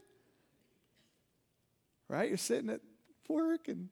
Right? 2.08 2.28
You're 2.28 2.38
sitting 2.38 2.70
at 2.70 2.82
work 3.28 3.68
and 3.68 3.90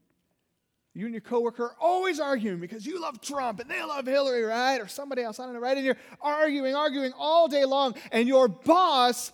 you 0.93 1.05
and 1.05 1.13
your 1.13 1.22
coworker 1.22 1.65
are 1.65 1.75
always 1.79 2.22
arguing 2.22 2.60
because 2.60 2.86
you 2.86 3.01
love 3.01 3.19
Trump 3.19 3.60
and 3.60 3.69
they 3.69 3.84
love 3.84 4.05
Hillary, 4.05 4.43
right? 4.43 4.79
Or 4.79 4.88
somebody 4.88 5.24
else, 5.24 5.39
I 5.39 5.45
don't 5.45 5.53
know, 5.53 5.60
right? 5.60 5.75
And 5.75 5.86
you're 5.86 5.98
arguing, 6.22 6.74
arguing 6.74 7.12
all 7.17 7.50
day 7.50 7.65
long, 7.65 7.95
and 8.13 8.27
your 8.27 8.48
boss 8.48 9.34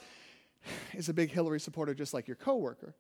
is 0.94 1.08
a 1.08 1.14
big 1.14 1.32
Hillary 1.32 1.60
supporter 1.60 1.94
just 1.94 2.14
like 2.14 2.28
your 2.28 2.36
coworker. 2.36 2.96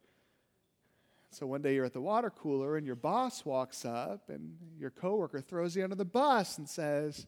So 1.31 1.47
one 1.47 1.61
day 1.61 1.73
you're 1.73 1.85
at 1.85 1.93
the 1.93 2.01
water 2.01 2.29
cooler 2.29 2.77
and 2.77 2.85
your 2.85 2.95
boss 2.95 3.45
walks 3.45 3.85
up 3.85 4.29
and 4.29 4.57
your 4.77 4.89
coworker 4.91 5.41
throws 5.41 5.75
you 5.75 5.83
under 5.83 5.95
the 5.95 6.05
bus 6.05 6.57
and 6.57 6.67
says, 6.67 7.25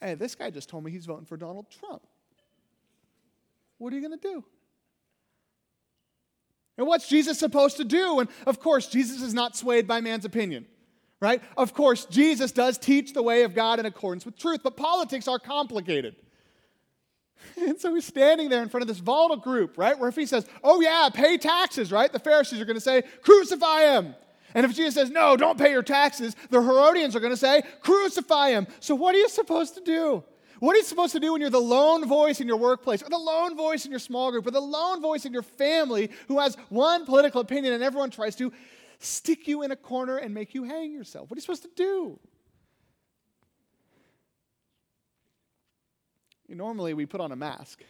Hey, 0.00 0.14
this 0.14 0.34
guy 0.34 0.50
just 0.50 0.68
told 0.68 0.84
me 0.84 0.90
he's 0.90 1.06
voting 1.06 1.26
for 1.26 1.36
Donald 1.36 1.66
Trump. 1.70 2.02
What 3.78 3.92
are 3.92 3.96
you 3.96 4.02
going 4.02 4.18
to 4.18 4.28
do? 4.28 4.44
And 6.78 6.86
what's 6.86 7.08
Jesus 7.08 7.38
supposed 7.38 7.76
to 7.76 7.84
do? 7.84 8.20
And 8.20 8.28
of 8.46 8.60
course, 8.60 8.86
Jesus 8.86 9.20
is 9.20 9.34
not 9.34 9.56
swayed 9.56 9.88
by 9.88 10.00
man's 10.00 10.24
opinion, 10.24 10.64
right? 11.20 11.42
Of 11.56 11.74
course, 11.74 12.06
Jesus 12.06 12.52
does 12.52 12.78
teach 12.78 13.12
the 13.12 13.22
way 13.22 13.42
of 13.42 13.52
God 13.54 13.80
in 13.80 13.86
accordance 13.86 14.24
with 14.24 14.38
truth, 14.38 14.60
but 14.62 14.76
politics 14.76 15.28
are 15.28 15.40
complicated. 15.40 16.16
And 17.56 17.80
so 17.80 17.94
he's 17.94 18.04
standing 18.04 18.48
there 18.48 18.62
in 18.64 18.68
front 18.68 18.82
of 18.82 18.88
this 18.88 18.98
volatile 18.98 19.36
group, 19.36 19.78
right? 19.78 19.96
Where 19.96 20.08
if 20.08 20.16
he 20.16 20.26
says, 20.26 20.44
Oh, 20.64 20.80
yeah, 20.80 21.08
pay 21.12 21.38
taxes, 21.38 21.92
right? 21.92 22.12
The 22.12 22.18
Pharisees 22.18 22.60
are 22.60 22.64
going 22.64 22.76
to 22.76 22.80
say, 22.80 23.02
Crucify 23.22 23.82
him. 23.82 24.16
And 24.54 24.66
if 24.66 24.74
Jesus 24.74 24.94
says, 24.94 25.10
No, 25.10 25.36
don't 25.36 25.56
pay 25.56 25.70
your 25.70 25.84
taxes, 25.84 26.34
the 26.50 26.60
Herodians 26.60 27.14
are 27.14 27.20
going 27.20 27.32
to 27.32 27.36
say, 27.36 27.62
Crucify 27.80 28.50
him. 28.50 28.66
So 28.80 28.96
what 28.96 29.14
are 29.14 29.18
you 29.18 29.28
supposed 29.28 29.76
to 29.76 29.80
do? 29.82 30.24
What 30.60 30.74
are 30.74 30.78
you 30.78 30.84
supposed 30.84 31.12
to 31.12 31.20
do 31.20 31.32
when 31.32 31.40
you're 31.40 31.50
the 31.50 31.60
lone 31.60 32.06
voice 32.06 32.40
in 32.40 32.48
your 32.48 32.56
workplace, 32.56 33.02
or 33.02 33.08
the 33.08 33.18
lone 33.18 33.56
voice 33.56 33.84
in 33.84 33.90
your 33.90 34.00
small 34.00 34.30
group, 34.30 34.46
or 34.46 34.50
the 34.50 34.60
lone 34.60 35.00
voice 35.00 35.24
in 35.24 35.32
your 35.32 35.42
family 35.42 36.10
who 36.26 36.40
has 36.40 36.56
one 36.68 37.06
political 37.06 37.40
opinion 37.40 37.72
and 37.72 37.82
everyone 37.82 38.10
tries 38.10 38.34
to 38.36 38.52
stick 38.98 39.46
you 39.46 39.62
in 39.62 39.70
a 39.70 39.76
corner 39.76 40.16
and 40.16 40.34
make 40.34 40.54
you 40.54 40.64
hang 40.64 40.92
yourself? 40.92 41.30
What 41.30 41.36
are 41.36 41.38
you 41.38 41.42
supposed 41.42 41.62
to 41.62 41.70
do? 41.76 42.18
Normally, 46.48 46.94
we 46.94 47.06
put 47.06 47.20
on 47.20 47.30
a 47.30 47.36
mask 47.36 47.84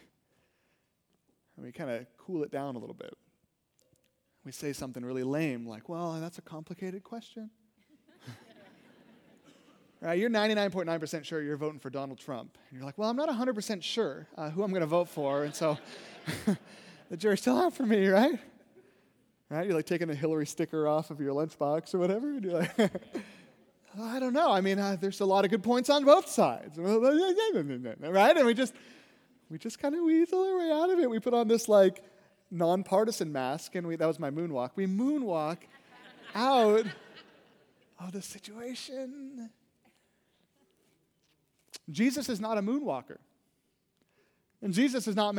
and 1.55 1.65
we 1.65 1.71
kind 1.71 1.89
of 1.89 2.05
cool 2.17 2.43
it 2.43 2.51
down 2.51 2.75
a 2.75 2.79
little 2.79 2.93
bit. 2.93 3.13
We 4.45 4.51
say 4.51 4.73
something 4.73 5.03
really 5.03 5.23
lame, 5.23 5.65
like, 5.65 5.89
well, 5.89 6.19
that's 6.21 6.37
a 6.37 6.41
complicated 6.41 7.03
question. 7.03 7.49
Right? 10.01 10.17
You're 10.17 10.29
99.9% 10.29 11.23
sure 11.23 11.41
you're 11.41 11.57
voting 11.57 11.79
for 11.79 11.89
Donald 11.89 12.19
Trump. 12.19 12.57
And 12.69 12.77
you're 12.77 12.85
like, 12.85 12.97
well, 12.97 13.09
I'm 13.09 13.15
not 13.15 13.29
100% 13.29 13.83
sure 13.83 14.27
uh, 14.37 14.49
who 14.49 14.63
I'm 14.63 14.71
going 14.71 14.81
to 14.81 14.87
vote 14.87 15.09
for. 15.09 15.43
And 15.43 15.53
so 15.53 15.77
the 17.09 17.17
jury's 17.17 17.41
still 17.41 17.57
out 17.57 17.73
for 17.73 17.85
me, 17.85 18.07
right? 18.07 18.39
Right? 19.49 19.65
You're 19.65 19.75
like 19.75 19.87
taking 19.87 20.07
the 20.07 20.15
Hillary 20.15 20.45
sticker 20.45 20.87
off 20.87 21.09
of 21.09 21.19
your 21.19 21.33
lunchbox 21.33 21.93
or 21.93 21.99
whatever. 21.99 22.29
And 22.29 22.43
you're 22.43 22.59
like, 22.59 22.77
I 23.99 24.19
don't 24.19 24.33
know. 24.33 24.51
I 24.51 24.61
mean, 24.61 24.77
uh, 24.77 24.97
there's 24.99 25.19
a 25.19 25.25
lot 25.25 25.45
of 25.45 25.51
good 25.51 25.63
points 25.63 25.89
on 25.89 26.05
both 26.05 26.29
sides, 26.29 26.77
right? 26.77 28.37
And 28.37 28.45
we 28.45 28.53
just 28.53 28.73
we 29.49 29.57
just 29.57 29.79
kind 29.79 29.95
of 29.95 30.03
weasel 30.03 30.43
our 30.43 30.59
way 30.59 30.71
out 30.71 30.91
of 30.91 30.99
it. 30.99 31.09
We 31.09 31.19
put 31.19 31.33
on 31.33 31.47
this 31.47 31.67
like 31.67 32.03
nonpartisan 32.51 33.31
mask, 33.31 33.73
and 33.73 33.87
we, 33.87 33.95
that 33.95 34.05
was 34.05 34.19
my 34.19 34.29
moonwalk. 34.29 34.71
We 34.75 34.85
moonwalk 34.85 35.57
out 36.35 36.85
of 37.99 38.11
the 38.11 38.21
situation. 38.21 39.49
Jesus 41.89 42.29
is 42.29 42.39
not 42.39 42.57
a 42.57 42.61
moonwalker. 42.61 43.17
And 44.61 44.73
Jesus 44.73 45.05
does 45.05 45.15
not 45.15 45.35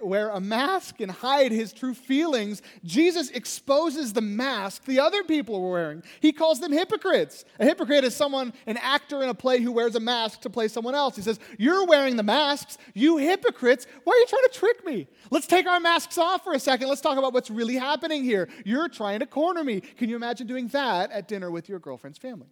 wear 0.00 0.28
a 0.28 0.40
mask 0.40 1.00
and 1.00 1.10
hide 1.10 1.50
his 1.50 1.72
true 1.72 1.92
feelings. 1.92 2.62
Jesus 2.84 3.28
exposes 3.30 4.12
the 4.12 4.20
mask 4.20 4.84
the 4.84 5.00
other 5.00 5.24
people 5.24 5.60
were 5.60 5.72
wearing. 5.72 6.04
He 6.20 6.30
calls 6.30 6.60
them 6.60 6.70
hypocrites. 6.70 7.44
A 7.58 7.64
hypocrite 7.64 8.04
is 8.04 8.14
someone, 8.14 8.52
an 8.68 8.76
actor 8.76 9.24
in 9.24 9.28
a 9.28 9.34
play 9.34 9.60
who 9.60 9.72
wears 9.72 9.96
a 9.96 10.00
mask 10.00 10.42
to 10.42 10.50
play 10.50 10.68
someone 10.68 10.94
else. 10.94 11.16
He 11.16 11.22
says, 11.22 11.40
You're 11.58 11.84
wearing 11.84 12.14
the 12.14 12.22
masks, 12.22 12.78
you 12.94 13.16
hypocrites. 13.16 13.88
Why 14.04 14.12
are 14.12 14.18
you 14.18 14.26
trying 14.26 14.44
to 14.44 14.56
trick 14.56 14.86
me? 14.86 15.08
Let's 15.32 15.48
take 15.48 15.66
our 15.66 15.80
masks 15.80 16.16
off 16.16 16.44
for 16.44 16.52
a 16.52 16.60
second. 16.60 16.86
Let's 16.86 17.00
talk 17.00 17.18
about 17.18 17.32
what's 17.32 17.50
really 17.50 17.74
happening 17.74 18.22
here. 18.22 18.48
You're 18.64 18.88
trying 18.88 19.18
to 19.18 19.26
corner 19.26 19.64
me. 19.64 19.80
Can 19.80 20.08
you 20.08 20.14
imagine 20.14 20.46
doing 20.46 20.68
that 20.68 21.10
at 21.10 21.26
dinner 21.26 21.50
with 21.50 21.68
your 21.68 21.80
girlfriend's 21.80 22.18
family? 22.18 22.46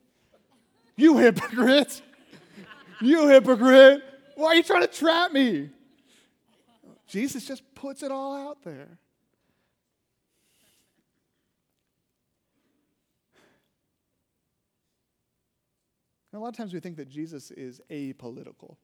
You 0.97 1.19
hypocrite. 1.19 2.03
You 3.01 3.29
hypocrite. 3.29 4.03
Why 4.35 4.49
are 4.49 4.55
you 4.55 4.63
trying 4.63 4.83
to 4.83 4.89
trap 4.89 5.33
me? 5.33 5.71
Jesus 7.07 7.47
just 7.47 7.63
puts 7.75 8.03
it 8.03 8.13
all 8.13 8.37
out 8.49 8.63
there. 8.63 8.99
And 16.33 16.39
a 16.39 16.39
lot 16.39 16.49
of 16.51 16.57
times 16.57 16.75
we 16.75 16.81
think 16.81 16.97
that 16.97 17.09
Jesus 17.09 17.51
is 17.51 17.81
apolitical, 17.91 18.77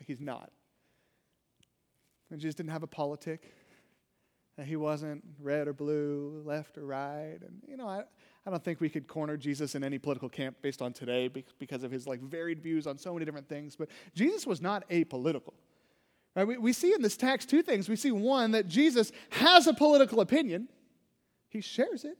like 0.00 0.06
he's 0.06 0.20
not. 0.20 0.50
And 2.30 2.40
Jesus 2.40 2.54
didn't 2.54 2.70
have 2.70 2.82
a 2.82 2.88
politic, 2.88 3.52
that 4.56 4.66
he 4.66 4.76
wasn't 4.76 5.22
red 5.38 5.68
or 5.68 5.74
blue, 5.74 6.42
left 6.44 6.78
or 6.78 6.86
right. 6.86 7.38
And, 7.42 7.62
you 7.68 7.76
know, 7.76 7.86
I, 7.86 8.04
I 8.46 8.50
don't 8.50 8.62
think 8.62 8.80
we 8.80 8.88
could 8.88 9.08
corner 9.08 9.36
Jesus 9.36 9.74
in 9.74 9.82
any 9.82 9.98
political 9.98 10.28
camp 10.28 10.56
based 10.62 10.80
on 10.80 10.92
today 10.92 11.28
because 11.58 11.82
of 11.82 11.90
his 11.90 12.06
like 12.06 12.20
varied 12.20 12.62
views 12.62 12.86
on 12.86 12.96
so 12.96 13.12
many 13.12 13.24
different 13.24 13.48
things. 13.48 13.74
But 13.74 13.88
Jesus 14.14 14.46
was 14.46 14.62
not 14.62 14.88
apolitical. 14.88 15.54
Right? 16.36 16.46
We, 16.46 16.56
we 16.56 16.72
see 16.72 16.94
in 16.94 17.02
this 17.02 17.16
text 17.16 17.50
two 17.50 17.62
things. 17.62 17.88
We 17.88 17.96
see 17.96 18.12
one, 18.12 18.52
that 18.52 18.68
Jesus 18.68 19.10
has 19.30 19.66
a 19.66 19.74
political 19.74 20.20
opinion, 20.20 20.68
he 21.48 21.60
shares 21.60 22.04
it. 22.04 22.18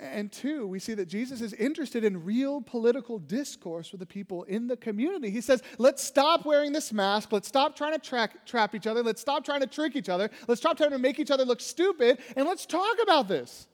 And 0.00 0.30
two, 0.30 0.66
we 0.66 0.78
see 0.78 0.94
that 0.94 1.06
Jesus 1.06 1.40
is 1.40 1.52
interested 1.54 2.04
in 2.04 2.24
real 2.24 2.60
political 2.60 3.18
discourse 3.18 3.90
with 3.90 3.98
the 3.98 4.06
people 4.06 4.44
in 4.44 4.68
the 4.68 4.76
community. 4.76 5.30
He 5.30 5.40
says, 5.40 5.60
let's 5.78 6.04
stop 6.04 6.46
wearing 6.46 6.72
this 6.72 6.92
mask. 6.92 7.32
Let's 7.32 7.48
stop 7.48 7.74
trying 7.74 7.98
to 7.98 8.28
trap 8.46 8.74
each 8.74 8.86
other. 8.86 9.02
Let's 9.02 9.20
stop 9.20 9.44
trying 9.44 9.60
to 9.60 9.66
trick 9.66 9.96
each 9.96 10.08
other. 10.08 10.30
Let's 10.46 10.60
stop 10.60 10.76
trying 10.76 10.90
to 10.90 10.98
make 10.98 11.18
each 11.18 11.32
other 11.32 11.44
look 11.44 11.60
stupid. 11.60 12.20
And 12.36 12.46
let's 12.46 12.64
talk 12.64 12.98
about 13.02 13.26
this. 13.26 13.66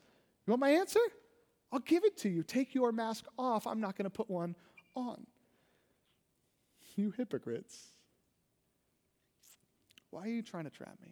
You 0.46 0.52
want 0.52 0.60
my 0.60 0.70
answer? 0.70 1.00
I'll 1.74 1.80
give 1.80 2.04
it 2.04 2.16
to 2.18 2.28
you. 2.28 2.44
Take 2.44 2.72
your 2.72 2.92
mask 2.92 3.24
off. 3.36 3.66
I'm 3.66 3.80
not 3.80 3.98
going 3.98 4.04
to 4.04 4.10
put 4.10 4.30
one 4.30 4.54
on. 4.94 5.26
You 6.94 7.12
hypocrites. 7.16 7.88
Why 10.10 10.22
are 10.22 10.28
you 10.28 10.42
trying 10.42 10.64
to 10.64 10.70
trap 10.70 10.96
me? 11.02 11.08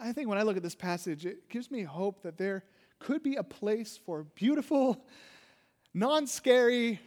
I 0.00 0.12
think 0.12 0.28
when 0.28 0.38
I 0.38 0.42
look 0.42 0.56
at 0.56 0.62
this 0.64 0.74
passage, 0.74 1.24
it 1.24 1.48
gives 1.48 1.70
me 1.70 1.84
hope 1.84 2.24
that 2.24 2.36
there 2.36 2.64
could 2.98 3.22
be 3.22 3.36
a 3.36 3.44
place 3.44 3.96
for 4.04 4.24
beautiful, 4.24 5.06
non 5.94 6.26
scary, 6.26 6.98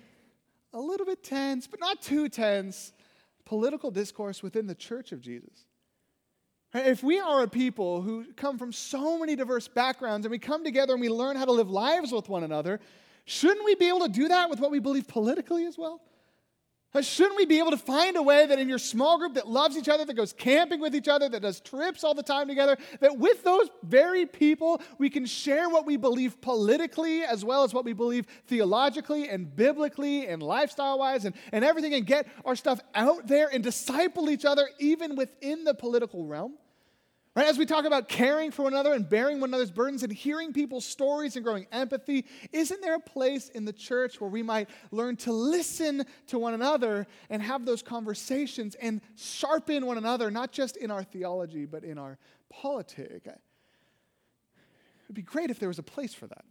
a 0.71 0.79
little 0.79 1.05
bit 1.05 1.21
tense, 1.21 1.67
but 1.67 1.81
not 1.81 2.01
too 2.01 2.29
tense, 2.29 2.93
political 3.43 3.91
discourse 3.91 4.41
within 4.41 4.67
the 4.67 4.75
church 4.75 5.11
of 5.11 5.19
Jesus. 5.19 5.65
If 6.73 7.03
we 7.03 7.19
are 7.19 7.43
a 7.43 7.47
people 7.49 8.01
who 8.01 8.25
come 8.35 8.57
from 8.57 8.71
so 8.71 9.19
many 9.19 9.35
diverse 9.35 9.67
backgrounds 9.67 10.25
and 10.25 10.31
we 10.31 10.39
come 10.39 10.63
together 10.63 10.93
and 10.93 11.01
we 11.01 11.09
learn 11.09 11.35
how 11.35 11.45
to 11.45 11.51
live 11.51 11.69
lives 11.69 12.13
with 12.13 12.29
one 12.29 12.43
another, 12.43 12.79
shouldn't 13.25 13.65
we 13.65 13.75
be 13.75 13.89
able 13.89 14.01
to 14.01 14.09
do 14.09 14.29
that 14.29 14.49
with 14.49 14.59
what 14.59 14.71
we 14.71 14.79
believe 14.79 15.07
politically 15.07 15.65
as 15.65 15.77
well? 15.77 16.01
Uh, 16.93 17.01
shouldn't 17.01 17.37
we 17.37 17.45
be 17.45 17.57
able 17.57 17.71
to 17.71 17.77
find 17.77 18.17
a 18.17 18.21
way 18.21 18.45
that 18.45 18.59
in 18.59 18.67
your 18.67 18.77
small 18.77 19.17
group 19.17 19.33
that 19.35 19.47
loves 19.47 19.77
each 19.77 19.87
other, 19.87 20.03
that 20.03 20.13
goes 20.13 20.33
camping 20.33 20.81
with 20.81 20.93
each 20.93 21.07
other, 21.07 21.29
that 21.29 21.41
does 21.41 21.61
trips 21.61 22.03
all 22.03 22.13
the 22.13 22.23
time 22.23 22.49
together, 22.49 22.77
that 22.99 23.17
with 23.17 23.43
those 23.45 23.69
very 23.83 24.25
people, 24.25 24.81
we 24.97 25.09
can 25.09 25.25
share 25.25 25.69
what 25.69 25.85
we 25.85 25.95
believe 25.95 26.41
politically 26.41 27.23
as 27.23 27.45
well 27.45 27.63
as 27.63 27.73
what 27.73 27.85
we 27.85 27.93
believe 27.93 28.25
theologically 28.47 29.29
and 29.29 29.55
biblically 29.55 30.27
and 30.27 30.43
lifestyle 30.43 30.99
wise 30.99 31.23
and, 31.23 31.33
and 31.53 31.63
everything 31.63 31.93
and 31.93 32.05
get 32.05 32.27
our 32.43 32.57
stuff 32.57 32.81
out 32.93 33.25
there 33.25 33.47
and 33.53 33.63
disciple 33.63 34.29
each 34.29 34.43
other 34.43 34.69
even 34.77 35.15
within 35.15 35.63
the 35.63 35.73
political 35.73 36.25
realm? 36.25 36.55
Right? 37.33 37.47
As 37.47 37.57
we 37.57 37.65
talk 37.65 37.85
about 37.85 38.09
caring 38.09 38.51
for 38.51 38.63
one 38.63 38.73
another 38.73 38.91
and 38.91 39.07
bearing 39.07 39.39
one 39.39 39.51
another's 39.51 39.71
burdens 39.71 40.03
and 40.03 40.11
hearing 40.11 40.51
people's 40.51 40.83
stories 40.83 41.37
and 41.37 41.45
growing 41.45 41.65
empathy, 41.71 42.25
isn't 42.51 42.81
there 42.81 42.95
a 42.95 42.99
place 42.99 43.47
in 43.47 43.63
the 43.63 43.71
church 43.71 44.19
where 44.19 44.29
we 44.29 44.43
might 44.43 44.69
learn 44.91 45.15
to 45.17 45.31
listen 45.31 46.05
to 46.27 46.37
one 46.37 46.53
another 46.53 47.07
and 47.29 47.41
have 47.41 47.65
those 47.65 47.81
conversations 47.81 48.75
and 48.75 48.99
sharpen 49.15 49.85
one 49.85 49.97
another, 49.97 50.29
not 50.29 50.51
just 50.51 50.75
in 50.75 50.91
our 50.91 51.03
theology, 51.03 51.65
but 51.65 51.85
in 51.85 51.97
our 51.97 52.17
politic? 52.49 53.25
It'd 55.05 55.15
be 55.15 55.21
great 55.21 55.49
if 55.49 55.57
there 55.57 55.69
was 55.69 55.79
a 55.79 55.83
place 55.83 56.13
for 56.13 56.27
that. 56.27 56.43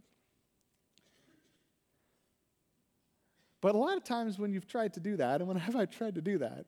But 3.61 3.75
a 3.75 3.79
lot 3.79 3.99
of 3.99 4.05
times 4.05 4.39
when 4.39 4.55
you've 4.55 4.67
tried 4.67 4.95
to 4.95 5.01
do 5.01 5.19
that, 5.19 5.43
and 5.43 5.49
when 5.49 5.59
have 5.59 5.77
I 5.77 5.85
tried 5.85 6.15
to 6.15 6.23
do 6.23 6.39
that, 6.39 6.65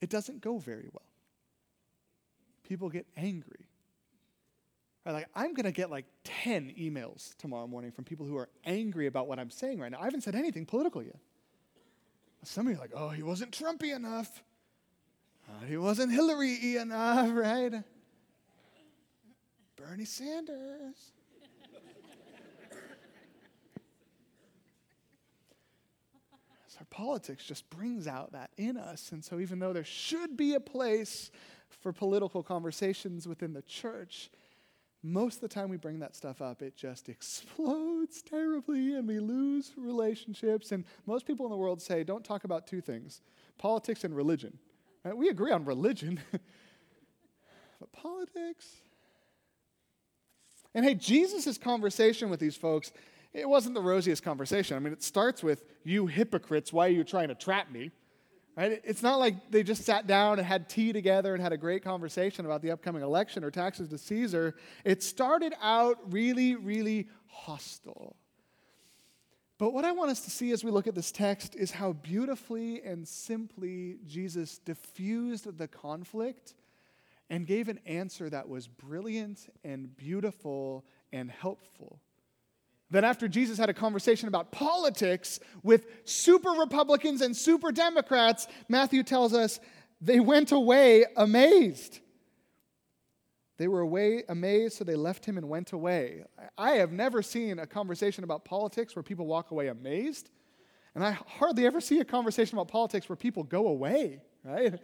it 0.00 0.10
doesn't 0.10 0.40
go 0.40 0.58
very 0.58 0.88
well 0.92 1.13
people 2.64 2.88
get 2.88 3.06
angry. 3.16 3.68
Right, 5.04 5.12
like, 5.12 5.28
I'm 5.34 5.52
going 5.54 5.66
to 5.66 5.72
get 5.72 5.90
like 5.90 6.06
10 6.24 6.74
emails 6.78 7.36
tomorrow 7.36 7.66
morning 7.66 7.92
from 7.92 8.04
people 8.04 8.26
who 8.26 8.36
are 8.38 8.48
angry 8.64 9.06
about 9.06 9.28
what 9.28 9.38
I'm 9.38 9.50
saying 9.50 9.78
right 9.78 9.92
now. 9.92 10.00
I 10.00 10.04
haven't 10.04 10.22
said 10.22 10.34
anything 10.34 10.64
political 10.64 11.02
yet. 11.02 11.18
Some 12.42 12.66
of 12.66 12.72
you 12.72 12.78
are 12.78 12.80
like, 12.80 12.92
oh, 12.94 13.10
he 13.10 13.22
wasn't 13.22 13.52
Trumpy 13.52 13.94
enough. 13.94 14.42
Uh, 15.48 15.64
he 15.66 15.76
wasn't 15.76 16.10
Hillary 16.12 16.76
enough, 16.76 17.30
right? 17.34 17.82
Bernie 19.76 20.04
Sanders. 20.04 21.12
our 26.78 26.86
politics 26.90 27.44
just 27.44 27.68
brings 27.70 28.06
out 28.06 28.32
that 28.32 28.50
in 28.56 28.76
us. 28.76 29.12
And 29.12 29.24
so, 29.24 29.38
even 29.38 29.58
though 29.58 29.72
there 29.72 29.84
should 29.84 30.36
be 30.36 30.54
a 30.54 30.60
place 30.60 31.30
for 31.80 31.92
political 31.92 32.42
conversations 32.42 33.26
within 33.26 33.52
the 33.52 33.62
church, 33.62 34.30
most 35.02 35.36
of 35.36 35.40
the 35.42 35.48
time 35.48 35.68
we 35.68 35.76
bring 35.76 35.98
that 35.98 36.16
stuff 36.16 36.40
up, 36.40 36.62
it 36.62 36.76
just 36.76 37.08
explodes 37.10 38.22
terribly 38.22 38.94
and 38.94 39.06
we 39.06 39.20
lose 39.20 39.72
relationships. 39.76 40.72
And 40.72 40.84
most 41.06 41.26
people 41.26 41.44
in 41.44 41.50
the 41.50 41.58
world 41.58 41.82
say, 41.82 42.04
don't 42.04 42.24
talk 42.24 42.44
about 42.44 42.66
two 42.66 42.80
things 42.80 43.20
politics 43.58 44.02
and 44.02 44.16
religion. 44.16 44.58
Right? 45.04 45.16
We 45.16 45.28
agree 45.28 45.52
on 45.52 45.64
religion, 45.64 46.20
but 46.32 47.92
politics, 47.92 48.66
And 50.74 50.84
hey, 50.84 50.94
Jesus' 50.94 51.56
conversation 51.58 52.30
with 52.30 52.40
these 52.40 52.56
folks, 52.56 52.90
it 53.32 53.48
wasn't 53.48 53.74
the 53.74 53.82
rosiest 53.82 54.22
conversation. 54.22 54.76
I 54.76 54.80
mean, 54.80 54.92
it 54.92 55.02
starts 55.02 55.42
with, 55.42 55.64
You 55.84 56.06
hypocrites, 56.06 56.72
why 56.72 56.86
are 56.86 56.90
you 56.90 57.04
trying 57.04 57.28
to 57.28 57.34
trap 57.34 57.70
me? 57.70 57.90
Right? 58.56 58.80
It's 58.84 59.02
not 59.02 59.18
like 59.18 59.50
they 59.50 59.64
just 59.64 59.82
sat 59.82 60.06
down 60.06 60.38
and 60.38 60.46
had 60.46 60.68
tea 60.68 60.92
together 60.92 61.34
and 61.34 61.42
had 61.42 61.52
a 61.52 61.56
great 61.56 61.82
conversation 61.82 62.46
about 62.46 62.62
the 62.62 62.70
upcoming 62.70 63.02
election 63.02 63.42
or 63.42 63.50
taxes 63.50 63.88
to 63.88 63.98
Caesar. 63.98 64.54
It 64.84 65.02
started 65.02 65.54
out 65.60 65.98
really, 66.12 66.54
really 66.54 67.08
hostile. 67.26 68.16
But 69.58 69.72
what 69.72 69.84
I 69.84 69.92
want 69.92 70.10
us 70.10 70.20
to 70.20 70.30
see 70.30 70.52
as 70.52 70.62
we 70.62 70.70
look 70.70 70.86
at 70.86 70.94
this 70.94 71.10
text 71.10 71.56
is 71.56 71.72
how 71.72 71.94
beautifully 71.94 72.82
and 72.82 73.06
simply 73.06 73.98
Jesus 74.06 74.58
diffused 74.58 75.58
the 75.58 75.68
conflict 75.68 76.54
and 77.30 77.46
gave 77.46 77.68
an 77.68 77.80
answer 77.86 78.28
that 78.30 78.48
was 78.48 78.68
brilliant 78.68 79.48
and 79.64 79.96
beautiful 79.96 80.84
and 81.12 81.30
helpful. 81.30 82.00
Then, 82.94 83.02
after 83.02 83.26
Jesus 83.26 83.58
had 83.58 83.68
a 83.68 83.74
conversation 83.74 84.28
about 84.28 84.52
politics 84.52 85.40
with 85.64 85.86
super 86.04 86.50
Republicans 86.50 87.22
and 87.22 87.36
super 87.36 87.72
Democrats, 87.72 88.46
Matthew 88.68 89.02
tells 89.02 89.34
us 89.34 89.58
they 90.00 90.20
went 90.20 90.52
away 90.52 91.04
amazed. 91.16 91.98
They 93.58 93.66
were 93.66 93.80
away 93.80 94.22
amazed, 94.28 94.76
so 94.76 94.84
they 94.84 94.94
left 94.94 95.24
him 95.24 95.38
and 95.38 95.48
went 95.48 95.72
away. 95.72 96.22
I 96.56 96.74
have 96.74 96.92
never 96.92 97.20
seen 97.20 97.58
a 97.58 97.66
conversation 97.66 98.22
about 98.22 98.44
politics 98.44 98.94
where 98.94 99.02
people 99.02 99.26
walk 99.26 99.50
away 99.50 99.66
amazed. 99.66 100.30
And 100.94 101.04
I 101.04 101.18
hardly 101.26 101.66
ever 101.66 101.80
see 101.80 101.98
a 101.98 102.04
conversation 102.04 102.56
about 102.56 102.68
politics 102.68 103.08
where 103.08 103.16
people 103.16 103.42
go 103.42 103.66
away, 103.66 104.20
right? 104.44 104.78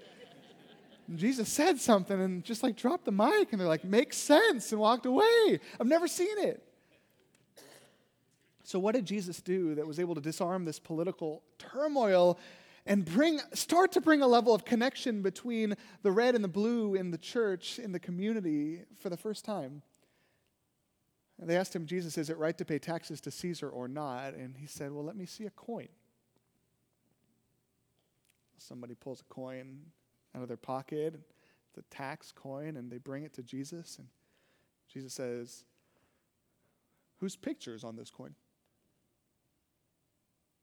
Jesus 1.15 1.49
said 1.49 1.79
something 1.79 2.21
and 2.21 2.43
just 2.43 2.65
like 2.65 2.75
dropped 2.75 3.05
the 3.05 3.13
mic 3.13 3.53
and 3.53 3.61
they're 3.61 3.69
like, 3.69 3.85
makes 3.85 4.17
sense 4.17 4.73
and 4.73 4.81
walked 4.81 5.07
away. 5.07 5.61
I've 5.79 5.87
never 5.87 6.09
seen 6.09 6.37
it. 6.39 6.67
So, 8.71 8.79
what 8.79 8.95
did 8.95 9.05
Jesus 9.05 9.41
do 9.41 9.75
that 9.75 9.85
was 9.85 9.99
able 9.99 10.15
to 10.15 10.21
disarm 10.21 10.65
this 10.65 10.79
political 10.79 11.43
turmoil 11.59 12.39
and 12.87 13.05
bring, 13.05 13.41
start 13.53 13.91
to 13.91 14.01
bring 14.01 14.23
a 14.23 14.29
level 14.29 14.55
of 14.55 14.65
connection 14.65 15.23
between 15.23 15.75
the 16.05 16.13
red 16.13 16.37
and 16.37 16.45
the 16.45 16.49
blue 16.49 16.95
in 16.95 17.11
the 17.11 17.19
church, 17.19 17.81
in 17.81 17.91
the 17.91 17.99
community 17.99 18.83
for 19.01 19.11
the 19.11 19.17
first 19.17 19.45
time? 19.45 19.83
And 21.41 21.51
they 21.51 21.57
asked 21.57 21.75
him, 21.75 21.85
Jesus, 21.85 22.17
is 22.17 22.31
it 22.31 22.39
right 22.39 22.57
to 22.59 22.65
pay 22.65 22.79
taxes 22.79 23.21
to 23.23 23.33
Caesar 23.33 23.69
or 23.69 23.89
not? 23.89 24.35
And 24.35 24.57
he 24.57 24.69
said, 24.69 24.93
Well, 24.93 25.05
let 25.05 25.17
me 25.17 25.27
see 25.27 25.47
a 25.47 25.51
coin. 25.51 25.89
Somebody 28.57 28.95
pulls 28.95 29.21
a 29.21 29.35
coin 29.35 29.81
out 30.33 30.43
of 30.43 30.49
their 30.49 30.57
pocket, 30.57 31.19
the 31.75 31.83
tax 31.91 32.31
coin, 32.31 32.77
and 32.77 32.89
they 32.89 32.99
bring 32.99 33.25
it 33.25 33.33
to 33.33 33.43
Jesus. 33.43 33.99
And 33.99 34.07
Jesus 34.87 35.13
says, 35.13 35.65
Whose 37.19 37.35
picture 37.35 37.75
is 37.75 37.83
on 37.83 37.97
this 37.97 38.11
coin? 38.11 38.37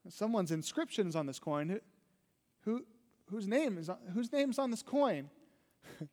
Someone's 0.09 0.51
inscription 0.51 1.07
is 1.07 1.15
on 1.15 1.25
this 1.25 1.39
coin. 1.39 1.79
Who, 2.61 2.85
whose 3.29 3.47
name 3.47 3.77
is 3.77 3.89
on, 3.89 3.97
whose 4.13 4.31
name's 4.31 4.57
on 4.59 4.71
this 4.71 4.81
coin? 4.81 5.29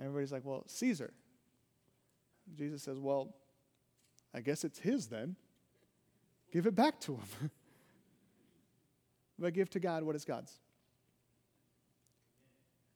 Everybody's 0.00 0.32
like, 0.32 0.44
well, 0.44 0.64
Caesar. 0.66 1.12
Jesus 2.56 2.82
says, 2.82 2.98
well, 2.98 3.34
I 4.34 4.40
guess 4.40 4.64
it's 4.64 4.78
his 4.78 5.06
then. 5.06 5.36
Give 6.52 6.66
it 6.66 6.74
back 6.74 7.00
to 7.00 7.14
him. 7.14 7.50
but 9.38 9.54
give 9.54 9.70
to 9.70 9.80
God 9.80 10.02
what 10.02 10.16
is 10.16 10.24
God's. 10.24 10.52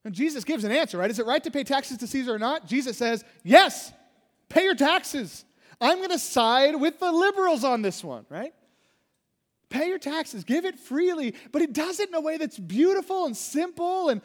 And 0.03 0.15
Jesus 0.15 0.43
gives 0.43 0.63
an 0.63 0.71
answer, 0.71 0.97
right? 0.97 1.11
Is 1.11 1.19
it 1.19 1.25
right 1.25 1.43
to 1.43 1.51
pay 1.51 1.63
taxes 1.63 1.97
to 1.97 2.07
Caesar 2.07 2.33
or 2.33 2.39
not? 2.39 2.65
Jesus 2.65 2.97
says, 2.97 3.25
yes, 3.43 3.91
pay 4.47 4.63
your 4.63 4.75
taxes. 4.75 5.43
I'm 5.81 5.97
going 5.97 6.11
to 6.11 6.19
side 6.19 6.79
with 6.79 6.99
the 6.99 7.11
liberals 7.11 7.63
on 7.63 7.81
this 7.81 8.03
one, 8.03 8.25
right? 8.29 8.53
Pay 9.69 9.87
your 9.87 9.99
taxes, 9.99 10.43
give 10.43 10.65
it 10.65 10.79
freely, 10.79 11.33
but 11.51 11.61
he 11.61 11.67
does 11.67 11.99
it 11.99 12.09
in 12.09 12.15
a 12.15 12.21
way 12.21 12.37
that's 12.37 12.57
beautiful 12.57 13.25
and 13.25 13.35
simple. 13.35 14.09
And 14.09 14.21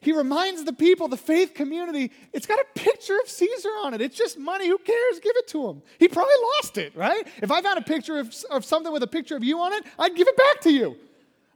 he 0.00 0.12
reminds 0.12 0.62
the 0.62 0.72
people, 0.72 1.08
the 1.08 1.16
faith 1.16 1.54
community, 1.54 2.12
it's 2.32 2.46
got 2.46 2.60
a 2.60 2.66
picture 2.74 3.18
of 3.22 3.28
Caesar 3.28 3.70
on 3.82 3.94
it. 3.94 4.00
It's 4.00 4.16
just 4.16 4.38
money. 4.38 4.68
Who 4.68 4.78
cares? 4.78 5.18
Give 5.20 5.32
it 5.36 5.48
to 5.48 5.68
him. 5.68 5.82
He 5.98 6.06
probably 6.06 6.34
lost 6.54 6.78
it, 6.78 6.94
right? 6.94 7.26
If 7.42 7.50
I 7.50 7.62
found 7.62 7.78
a 7.78 7.82
picture 7.82 8.18
of, 8.18 8.34
of 8.50 8.64
something 8.64 8.92
with 8.92 9.02
a 9.02 9.08
picture 9.08 9.36
of 9.36 9.42
you 9.42 9.58
on 9.58 9.72
it, 9.72 9.84
I'd 9.98 10.14
give 10.14 10.28
it 10.28 10.36
back 10.36 10.60
to 10.62 10.70
you. 10.70 10.96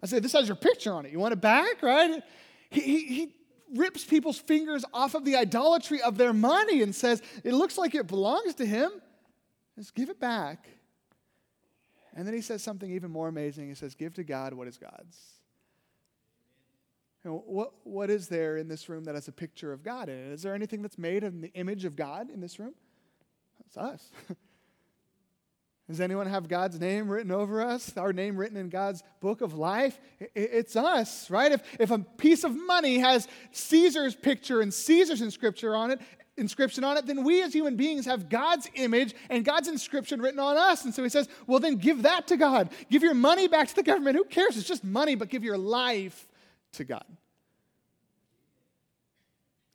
I 0.02 0.06
say, 0.06 0.18
This 0.18 0.32
has 0.32 0.48
your 0.48 0.56
picture 0.56 0.92
on 0.92 1.06
it. 1.06 1.12
You 1.12 1.20
want 1.20 1.32
it 1.32 1.40
back, 1.40 1.82
right? 1.82 2.22
He, 2.70 2.80
he, 2.80 3.06
he 3.06 3.34
rips 3.74 4.04
people's 4.04 4.38
fingers 4.38 4.84
off 4.92 5.14
of 5.14 5.24
the 5.24 5.36
idolatry 5.36 6.02
of 6.02 6.16
their 6.16 6.32
money 6.32 6.82
and 6.82 6.94
says, 6.94 7.22
It 7.44 7.52
looks 7.52 7.78
like 7.78 7.94
it 7.94 8.06
belongs 8.06 8.54
to 8.54 8.66
him. 8.66 8.90
Just 9.78 9.94
give 9.94 10.08
it 10.08 10.18
back. 10.18 10.68
And 12.20 12.26
then 12.26 12.34
he 12.34 12.42
says 12.42 12.62
something 12.62 12.90
even 12.90 13.10
more 13.10 13.28
amazing. 13.28 13.70
He 13.70 13.74
says, 13.74 13.94
Give 13.94 14.12
to 14.12 14.22
God 14.22 14.52
what 14.52 14.68
is 14.68 14.76
God's. 14.76 15.18
You 17.24 17.30
know, 17.30 17.42
what, 17.46 17.72
what 17.84 18.10
is 18.10 18.28
there 18.28 18.58
in 18.58 18.68
this 18.68 18.90
room 18.90 19.04
that 19.04 19.14
has 19.14 19.26
a 19.26 19.32
picture 19.32 19.72
of 19.72 19.82
God 19.82 20.10
in 20.10 20.18
it? 20.18 20.30
Is 20.30 20.42
there 20.42 20.54
anything 20.54 20.82
that's 20.82 20.98
made 20.98 21.24
in 21.24 21.40
the 21.40 21.50
image 21.54 21.86
of 21.86 21.96
God 21.96 22.28
in 22.28 22.42
this 22.42 22.58
room? 22.58 22.74
It's 23.64 23.78
us. 23.78 24.10
Does 25.88 25.98
anyone 25.98 26.26
have 26.26 26.46
God's 26.46 26.78
name 26.78 27.08
written 27.08 27.32
over 27.32 27.62
us? 27.62 27.96
Our 27.96 28.12
name 28.12 28.36
written 28.36 28.58
in 28.58 28.68
God's 28.68 29.02
book 29.20 29.40
of 29.40 29.54
life? 29.54 29.98
It's 30.34 30.76
us, 30.76 31.30
right? 31.30 31.52
If, 31.52 31.62
if 31.80 31.90
a 31.90 32.00
piece 32.00 32.44
of 32.44 32.54
money 32.54 32.98
has 32.98 33.28
Caesar's 33.52 34.14
picture 34.14 34.60
and 34.60 34.74
Caesar's 34.74 35.22
inscription 35.22 35.70
on 35.70 35.90
it, 35.90 36.00
inscription 36.40 36.82
on 36.82 36.96
it, 36.96 37.06
then 37.06 37.22
we 37.22 37.42
as 37.42 37.52
human 37.52 37.76
beings 37.76 38.06
have 38.06 38.28
God's 38.28 38.68
image 38.74 39.14
and 39.28 39.44
God's 39.44 39.68
inscription 39.68 40.20
written 40.20 40.40
on 40.40 40.56
us. 40.56 40.84
And 40.84 40.94
so 40.94 41.02
he 41.02 41.08
says, 41.08 41.28
well, 41.46 41.60
then 41.60 41.76
give 41.76 42.02
that 42.02 42.26
to 42.28 42.36
God. 42.36 42.70
Give 42.90 43.02
your 43.02 43.14
money 43.14 43.46
back 43.46 43.68
to 43.68 43.74
the 43.74 43.82
government. 43.82 44.16
Who 44.16 44.24
cares? 44.24 44.56
It's 44.56 44.66
just 44.66 44.82
money, 44.82 45.14
but 45.14 45.28
give 45.28 45.44
your 45.44 45.58
life 45.58 46.28
to 46.72 46.84
God. 46.84 47.04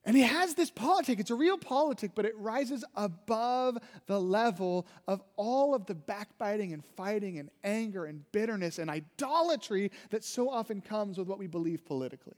And 0.07 0.15
he 0.15 0.21
has 0.21 0.53
this 0.53 0.69
politic. 0.69 1.19
It's 1.19 1.31
a 1.31 1.35
real 1.35 1.57
politic, 1.57 2.11
but 2.13 2.25
it 2.25 2.37
rises 2.37 2.85
above 2.95 3.79
the 4.05 4.21
level 4.21 4.85
of 5.07 5.23
all 5.35 5.73
of 5.73 5.87
the 5.87 5.95
backbiting 5.95 6.73
and 6.73 6.85
fighting 6.95 7.39
and 7.39 7.49
anger 7.63 8.05
and 8.05 8.23
bitterness 8.31 8.77
and 8.77 8.89
idolatry 8.89 9.91
that 10.11 10.23
so 10.23 10.47
often 10.47 10.79
comes 10.81 11.17
with 11.17 11.27
what 11.27 11.39
we 11.39 11.47
believe 11.47 11.83
politically. 11.85 12.35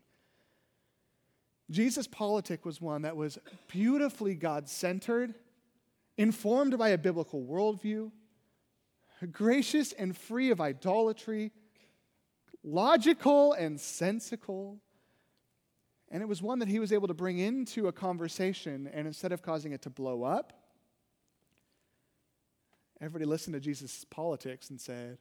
Jesus' 1.70 2.08
politic 2.08 2.66
was 2.66 2.80
one 2.80 3.02
that 3.02 3.18
was 3.18 3.38
beautifully 3.68 4.36
God 4.36 4.70
centered, 4.70 5.36
informed 6.18 6.78
by 6.78 6.90
a 6.90 6.98
biblical 6.98 7.44
worldview, 7.44 8.12
gracious 9.32 9.92
and 9.94 10.16
free 10.16 10.52
of 10.52 10.62
idolatry, 10.62 11.52
logical 12.64 13.54
and 13.54 13.80
sensical. 13.80 14.80
And 16.10 16.24
it 16.24 16.28
was 16.28 16.42
one 16.42 16.60
that 16.60 16.70
he 16.70 16.80
was 16.80 16.94
able 16.94 17.08
to 17.10 17.14
bring 17.14 17.40
into 17.40 17.88
a 17.88 17.92
conversation, 17.92 18.90
and 18.94 19.08
instead 19.08 19.32
of 19.34 19.42
causing 19.42 19.74
it 19.74 19.82
to 19.82 19.90
blow 19.90 20.24
up, 20.24 20.54
everybody 23.02 23.26
listened 23.26 23.56
to 23.56 23.60
Jesus' 23.60 24.06
politics 24.10 24.70
and 24.70 24.80
said, 24.80 25.18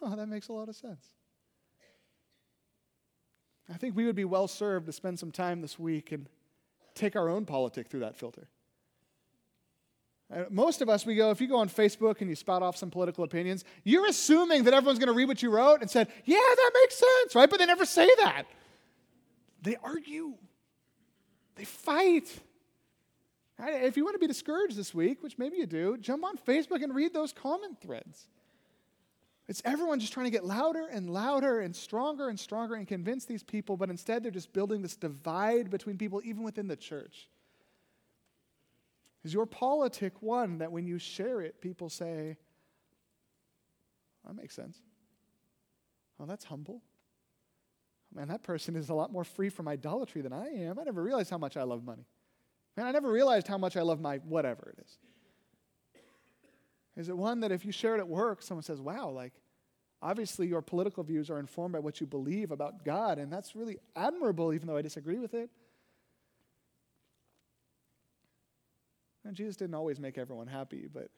Oh, 0.00 0.16
that 0.16 0.26
makes 0.28 0.48
a 0.48 0.52
lot 0.52 0.68
of 0.68 0.76
sense. 0.76 1.15
I 3.72 3.76
think 3.76 3.96
we 3.96 4.04
would 4.04 4.16
be 4.16 4.24
well 4.24 4.48
served 4.48 4.86
to 4.86 4.92
spend 4.92 5.18
some 5.18 5.32
time 5.32 5.60
this 5.60 5.78
week 5.78 6.12
and 6.12 6.28
take 6.94 7.16
our 7.16 7.28
own 7.28 7.44
politic 7.44 7.88
through 7.88 8.00
that 8.00 8.16
filter. 8.16 8.48
Most 10.50 10.82
of 10.82 10.88
us, 10.88 11.06
we 11.06 11.14
go, 11.14 11.30
if 11.30 11.40
you 11.40 11.46
go 11.46 11.58
on 11.58 11.68
Facebook 11.68 12.20
and 12.20 12.28
you 12.28 12.34
spout 12.34 12.60
off 12.62 12.76
some 12.76 12.90
political 12.90 13.22
opinions, 13.22 13.64
you're 13.84 14.06
assuming 14.06 14.64
that 14.64 14.74
everyone's 14.74 14.98
going 14.98 15.08
to 15.08 15.14
read 15.14 15.28
what 15.28 15.40
you 15.40 15.50
wrote 15.50 15.82
and 15.82 15.90
said, 15.90 16.08
yeah, 16.24 16.36
that 16.36 16.70
makes 16.74 16.96
sense, 16.96 17.34
right? 17.36 17.48
But 17.48 17.60
they 17.60 17.66
never 17.66 17.86
say 17.86 18.08
that. 18.18 18.44
They 19.62 19.76
argue, 19.84 20.34
they 21.54 21.64
fight. 21.64 22.28
If 23.58 23.96
you 23.96 24.04
want 24.04 24.16
to 24.16 24.18
be 24.18 24.26
discouraged 24.26 24.76
this 24.76 24.92
week, 24.92 25.22
which 25.22 25.38
maybe 25.38 25.58
you 25.58 25.66
do, 25.66 25.96
jump 25.96 26.24
on 26.24 26.36
Facebook 26.38 26.82
and 26.82 26.94
read 26.94 27.14
those 27.14 27.32
comment 27.32 27.80
threads. 27.80 28.26
It's 29.48 29.62
everyone 29.64 30.00
just 30.00 30.12
trying 30.12 30.26
to 30.26 30.30
get 30.30 30.44
louder 30.44 30.86
and 30.90 31.08
louder 31.08 31.60
and 31.60 31.74
stronger 31.74 32.28
and 32.28 32.38
stronger 32.38 32.74
and 32.74 32.86
convince 32.86 33.24
these 33.26 33.44
people, 33.44 33.76
but 33.76 33.90
instead 33.90 34.22
they're 34.22 34.32
just 34.32 34.52
building 34.52 34.82
this 34.82 34.96
divide 34.96 35.70
between 35.70 35.96
people, 35.98 36.20
even 36.24 36.42
within 36.42 36.66
the 36.66 36.76
church. 36.76 37.28
Is 39.24 39.32
your 39.32 39.46
politic 39.46 40.20
one 40.20 40.58
that 40.58 40.72
when 40.72 40.86
you 40.86 40.98
share 40.98 41.40
it, 41.40 41.60
people 41.60 41.88
say, 41.88 42.36
that 44.26 44.34
makes 44.34 44.54
sense? 44.54 44.78
Oh, 46.18 46.26
that's 46.26 46.44
humble. 46.44 46.82
Man, 48.14 48.28
that 48.28 48.42
person 48.42 48.74
is 48.76 48.88
a 48.88 48.94
lot 48.94 49.12
more 49.12 49.24
free 49.24 49.48
from 49.48 49.68
idolatry 49.68 50.22
than 50.22 50.32
I 50.32 50.46
am. 50.46 50.78
I 50.78 50.84
never 50.84 51.02
realized 51.02 51.30
how 51.30 51.38
much 51.38 51.56
I 51.56 51.62
love 51.62 51.84
money. 51.84 52.06
Man, 52.76 52.86
I 52.86 52.90
never 52.90 53.10
realized 53.10 53.46
how 53.46 53.58
much 53.58 53.76
I 53.76 53.82
love 53.82 54.00
my 54.00 54.16
whatever 54.18 54.74
it 54.76 54.82
is. 54.84 54.98
Is 56.96 57.08
it 57.08 57.16
one 57.16 57.40
that 57.40 57.52
if 57.52 57.64
you 57.64 57.72
share 57.72 57.94
it 57.94 57.98
at 57.98 58.08
work, 58.08 58.42
someone 58.42 58.62
says, 58.62 58.80
wow, 58.80 59.10
like, 59.10 59.32
obviously 60.00 60.46
your 60.46 60.62
political 60.62 61.02
views 61.02 61.28
are 61.28 61.38
informed 61.38 61.72
by 61.72 61.78
what 61.78 62.00
you 62.00 62.06
believe 62.06 62.50
about 62.50 62.84
God, 62.84 63.18
and 63.18 63.30
that's 63.30 63.54
really 63.54 63.78
admirable, 63.94 64.54
even 64.54 64.66
though 64.66 64.76
I 64.76 64.82
disagree 64.82 65.18
with 65.18 65.34
it? 65.34 65.50
And 69.24 69.34
Jesus 69.34 69.56
didn't 69.56 69.74
always 69.74 69.98
make 69.98 70.16
everyone 70.16 70.46
happy, 70.46 70.88
but 70.92 71.10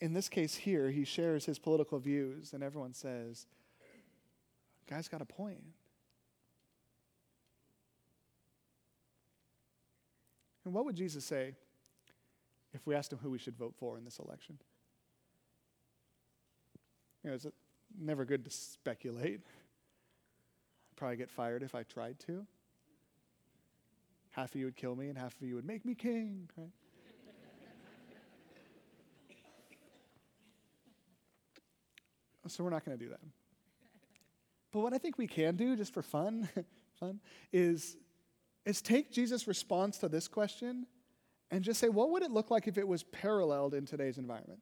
in 0.00 0.12
this 0.12 0.28
case 0.28 0.54
here, 0.54 0.90
he 0.90 1.04
shares 1.04 1.44
his 1.44 1.58
political 1.58 1.98
views, 1.98 2.52
and 2.52 2.62
everyone 2.62 2.92
says, 2.92 3.46
Guy's 4.88 5.08
got 5.08 5.22
a 5.22 5.24
point. 5.24 5.62
And 10.64 10.74
what 10.74 10.84
would 10.84 10.96
Jesus 10.96 11.24
say 11.24 11.54
if 12.72 12.86
we 12.86 12.94
asked 12.94 13.12
him 13.12 13.18
who 13.22 13.30
we 13.30 13.38
should 13.38 13.56
vote 13.56 13.74
for 13.78 13.96
in 13.98 14.04
this 14.04 14.18
election? 14.18 14.58
You 17.22 17.30
know, 17.30 17.34
it's 17.34 17.46
never 17.98 18.24
good 18.24 18.44
to 18.44 18.50
speculate. 18.50 19.40
I'd 19.40 20.96
probably 20.96 21.16
get 21.16 21.30
fired 21.30 21.62
if 21.62 21.74
I 21.74 21.82
tried 21.82 22.18
to. 22.20 22.46
Half 24.30 24.54
of 24.54 24.60
you 24.60 24.66
would 24.66 24.76
kill 24.76 24.94
me, 24.94 25.08
and 25.08 25.18
half 25.18 25.34
of 25.40 25.48
you 25.48 25.54
would 25.56 25.64
make 25.64 25.84
me 25.84 25.94
king, 25.94 26.48
right? 26.56 26.68
so 32.46 32.62
we're 32.62 32.70
not 32.70 32.84
going 32.84 32.96
to 32.96 33.04
do 33.04 33.10
that. 33.10 33.20
But 34.70 34.80
what 34.80 34.92
I 34.92 34.98
think 34.98 35.18
we 35.18 35.26
can 35.26 35.56
do, 35.56 35.74
just 35.76 35.92
for 35.94 36.02
fun, 36.02 36.48
fun, 37.00 37.20
is, 37.52 37.96
is 38.64 38.82
take 38.82 39.10
Jesus' 39.10 39.48
response 39.48 39.98
to 39.98 40.08
this 40.08 40.28
question 40.28 40.86
and 41.50 41.64
just 41.64 41.80
say, 41.80 41.88
what 41.88 42.10
would 42.10 42.22
it 42.22 42.30
look 42.30 42.50
like 42.50 42.68
if 42.68 42.78
it 42.78 42.86
was 42.86 43.02
paralleled 43.02 43.74
in 43.74 43.86
today's 43.86 44.18
environment? 44.18 44.60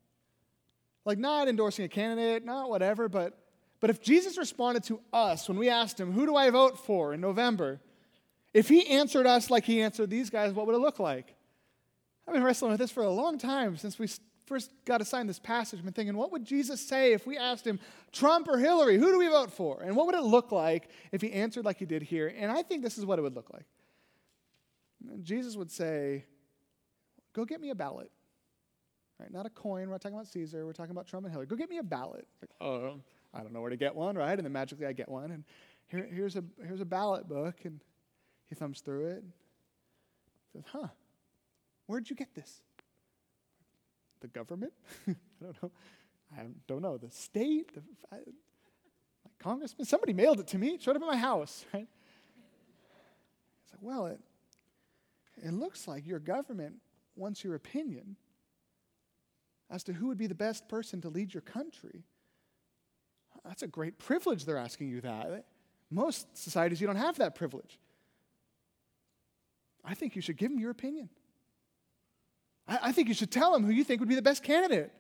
Like, 1.05 1.19
not 1.19 1.49
endorsing 1.49 1.85
a 1.85 1.89
candidate, 1.89 2.45
not 2.45 2.69
whatever, 2.69 3.09
but, 3.09 3.39
but 3.81 3.91
if 3.91 4.03
Jesus 4.03 4.39
responded 4.39 4.85
to 4.85 5.01
us 5.13 5.49
when 5.49 5.59
we 5.59 5.69
asked 5.69 6.01
him, 6.01 6.13
Who 6.13 6.27
do 6.27 6.37
I 6.37 6.51
vote 6.51 6.79
for 6.79 7.15
in 7.15 7.21
November? 7.21 7.81
If 8.53 8.69
he 8.69 8.89
answered 8.89 9.27
us 9.27 9.51
like 9.51 9.65
he 9.65 9.83
answered 9.83 10.09
these 10.09 10.31
guys, 10.31 10.53
what 10.53 10.67
would 10.67 10.75
it 10.75 10.79
look 10.79 10.99
like? 10.99 11.35
I've 12.27 12.35
been 12.35 12.43
wrestling 12.43 12.71
with 12.71 12.81
this 12.81 12.91
for 12.91 13.03
a 13.03 13.11
long 13.11 13.39
time 13.39 13.77
since 13.77 13.99
we 13.99 14.09
first 14.47 14.71
got 14.85 15.01
assigned 15.01 15.29
this 15.29 15.39
passage. 15.39 15.79
I've 15.79 15.85
been 15.85 15.93
thinking, 15.93 16.17
what 16.17 16.33
would 16.33 16.45
Jesus 16.45 16.81
say 16.81 17.13
if 17.13 17.27
we 17.27 17.37
asked 17.37 17.67
him, 17.67 17.79
Trump 18.13 18.49
or 18.49 18.59
Hillary, 18.59 18.97
who 18.97 19.11
do 19.11 19.19
we 19.19 19.29
vote 19.29 19.53
for? 19.53 19.83
And 19.83 19.95
what 19.95 20.07
would 20.07 20.15
it 20.15 20.23
look 20.23 20.53
like 20.53 20.89
if 21.13 21.21
he 21.21 21.33
answered 21.33 21.65
like 21.65 21.79
he 21.79 21.85
did 21.85 22.03
here? 22.03 22.33
And 22.35 22.51
I 22.51 22.63
think 22.63 22.83
this 22.83 22.97
is 22.97 23.05
what 23.05 23.19
it 23.19 23.23
would 23.23 23.35
look 23.35 23.53
like. 23.53 23.67
Jesus 25.23 25.57
would 25.57 25.71
say, 25.71 26.25
Go 27.37 27.45
get 27.45 27.61
me 27.61 27.69
a 27.69 27.75
ballot. 27.75 28.11
Right? 29.21 29.31
Not 29.31 29.45
a 29.45 29.51
coin. 29.51 29.87
We're 29.87 29.93
not 29.93 30.01
talking 30.01 30.17
about 30.17 30.27
Caesar. 30.29 30.65
We're 30.65 30.73
talking 30.73 30.91
about 30.91 31.07
Trump 31.07 31.27
and 31.27 31.33
Hillary. 31.33 31.47
Go 31.47 31.55
get 31.55 31.69
me 31.69 31.77
a 31.77 31.83
ballot. 31.83 32.27
Like, 32.41 32.51
oh, 32.63 32.95
I 33.35 33.43
don't 33.43 33.53
know 33.53 33.61
where 33.61 33.71
to 33.71 33.77
get 33.77 33.95
one, 33.95 34.17
right? 34.17 34.33
And 34.33 34.45
then 34.45 34.53
magically 34.53 34.87
I 34.87 34.95
get 34.95 35.11
one. 35.11 35.31
And 35.31 35.45
here, 35.89 36.09
here's, 36.11 36.37
a, 36.37 36.45
here's 36.67 36.81
a 36.81 36.87
ballot 36.87 37.29
book. 37.29 37.57
And 37.65 37.81
he 38.49 38.55
thumbs 38.55 38.81
through 38.81 39.07
it. 39.09 39.25
Says, 40.55 40.63
huh, 40.73 40.89
where'd 41.85 42.09
you 42.09 42.17
get 42.17 42.35
this? 42.35 42.63
The 44.21 44.29
government? 44.29 44.73
I 45.07 45.15
don't 45.43 45.63
know. 45.63 45.71
I 46.39 46.43
don't 46.67 46.81
know. 46.81 46.97
The 46.97 47.11
state? 47.11 47.75
The, 47.75 47.83
I, 48.11 48.21
congressman? 49.39 49.85
Somebody 49.85 50.15
mailed 50.15 50.41
it 50.41 50.47
to 50.49 50.59
me. 50.59 50.69
It 50.69 50.83
showed 50.83 50.97
up 50.97 51.03
at 51.03 51.09
my 51.09 51.19
house, 51.19 51.67
right? 51.75 51.87
It's 53.63 53.73
like, 53.73 53.83
well, 53.83 54.07
it, 54.07 54.21
it 55.45 55.53
looks 55.53 55.87
like 55.87 56.07
your 56.07 56.19
government 56.19 56.77
wants 57.17 57.43
your 57.43 57.55
opinion 57.55 58.17
as 59.71 59.83
to 59.85 59.93
who 59.93 60.09
would 60.09 60.19
be 60.19 60.27
the 60.27 60.35
best 60.35 60.69
person 60.69 61.01
to 61.01 61.09
lead 61.09 61.35
your 61.35 61.41
country. 61.41 62.05
That's 63.45 63.63
a 63.63 63.67
great 63.67 63.99
privilege 63.99 64.45
they're 64.45 64.57
asking 64.57 64.89
you 64.89 65.01
that. 65.01 65.47
Most 65.91 66.37
societies, 66.37 66.81
you 66.81 66.87
don't 66.87 66.97
have 66.97 67.19
that 67.19 67.35
privilege. 67.35 67.79
I 69.85 69.95
think 69.95 70.17
you 70.17 70.23
should 70.23 70.37
give 70.37 70.51
them 70.51 70.59
your 70.59 70.71
opinion. 70.71 71.09
I, 72.67 72.79
I 72.85 72.93
think 72.93 73.09
you 73.09 73.15
should 73.15 73.31
tell 73.31 73.53
them 73.53 73.65
who 73.65 73.71
you 73.71 73.85
think 73.85 74.01
would 74.01 74.09
be 74.09 74.17
the 74.17 74.23
best 74.23 74.43
candidate. 74.43 74.91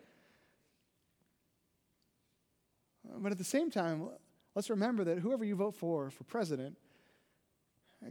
But 3.18 3.32
at 3.32 3.38
the 3.38 3.44
same 3.44 3.70
time, 3.70 4.08
let's 4.54 4.70
remember 4.70 5.04
that 5.04 5.18
whoever 5.18 5.44
you 5.44 5.56
vote 5.56 5.74
for 5.74 6.10
for 6.10 6.24
president, 6.24 6.76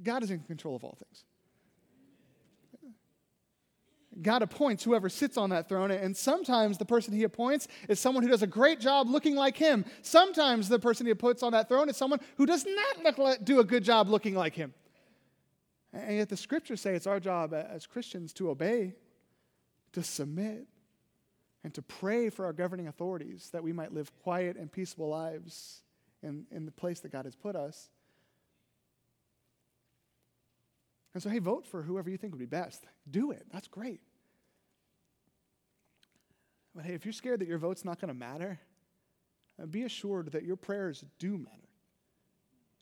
God 0.04 0.24
is 0.24 0.32
in 0.32 0.40
control 0.40 0.76
of 0.76 0.84
all 0.84 0.98
things. 0.98 1.24
God 4.22 4.42
appoints 4.42 4.84
whoever 4.84 5.10
sits 5.10 5.38
on 5.38 5.50
that 5.50 5.68
throne, 5.68 5.92
and 5.92 6.16
sometimes 6.16 6.78
the 6.78 6.86
person 6.86 7.14
he 7.14 7.24
appoints 7.24 7.68
is 7.90 8.00
someone 8.00 8.24
who 8.24 8.30
does 8.30 8.44
a 8.44 8.48
great 8.48 8.80
job 8.80 9.10
looking 9.10 9.36
like 9.36 9.58
him. 9.58 9.84
Sometimes 10.02 10.70
the 10.70 10.80
person 10.80 11.06
he 11.06 11.14
puts 11.14 11.44
on 11.44 11.52
that 11.52 11.68
throne 11.68 11.90
is 11.90 11.98
someone 11.98 12.20
who 12.38 12.46
does 12.46 12.66
not 12.66 13.18
like, 13.20 13.44
do 13.44 13.60
a 13.60 13.64
good 13.64 13.84
job 13.84 14.08
looking 14.08 14.36
like 14.36 14.56
him. 14.56 14.74
And 15.92 16.18
yet 16.18 16.30
the 16.30 16.38
scriptures 16.38 16.82
say 16.82 16.96
it's 16.96 17.08
our 17.08 17.20
job 17.20 17.54
as 17.54 17.86
Christians 17.86 18.34
to 18.34 18.50
obey, 18.50 18.96
to 19.94 20.04
submit, 20.04 20.68
and 21.64 21.74
to 21.74 21.82
pray 21.82 22.30
for 22.30 22.46
our 22.46 22.54
governing 22.54 22.88
authorities 22.88 23.50
that 23.52 23.64
we 23.64 23.74
might 23.74 23.94
live 23.94 24.12
quiet 24.22 24.56
and 24.56 24.72
peaceful 24.72 25.10
lives 25.10 25.82
in, 26.22 26.46
in 26.52 26.66
the 26.66 26.72
place 26.72 27.00
that 27.02 27.12
God 27.12 27.26
has 27.26 27.36
put 27.36 27.56
us. 27.56 27.90
And 31.16 31.24
so, 31.24 31.30
hey, 31.30 31.40
vote 31.40 31.66
for 31.66 31.82
whoever 31.82 32.10
you 32.10 32.18
think 32.18 32.34
would 32.34 32.40
be 32.40 32.46
best. 32.46 32.84
Do 33.10 33.32
it. 33.32 33.46
That's 33.52 33.70
great. 33.70 34.02
But 36.76 36.84
hey, 36.84 36.94
if 36.94 37.06
you're 37.06 37.14
scared 37.14 37.40
that 37.40 37.48
your 37.48 37.58
vote's 37.58 37.86
not 37.86 38.02
going 38.02 38.10
to 38.10 38.14
matter, 38.14 38.60
uh, 39.62 39.66
be 39.66 39.84
assured 39.84 40.34
that 40.34 40.44
your 40.44 40.58
prayers 40.58 41.06
do 41.18 41.38
matter. 41.38 41.65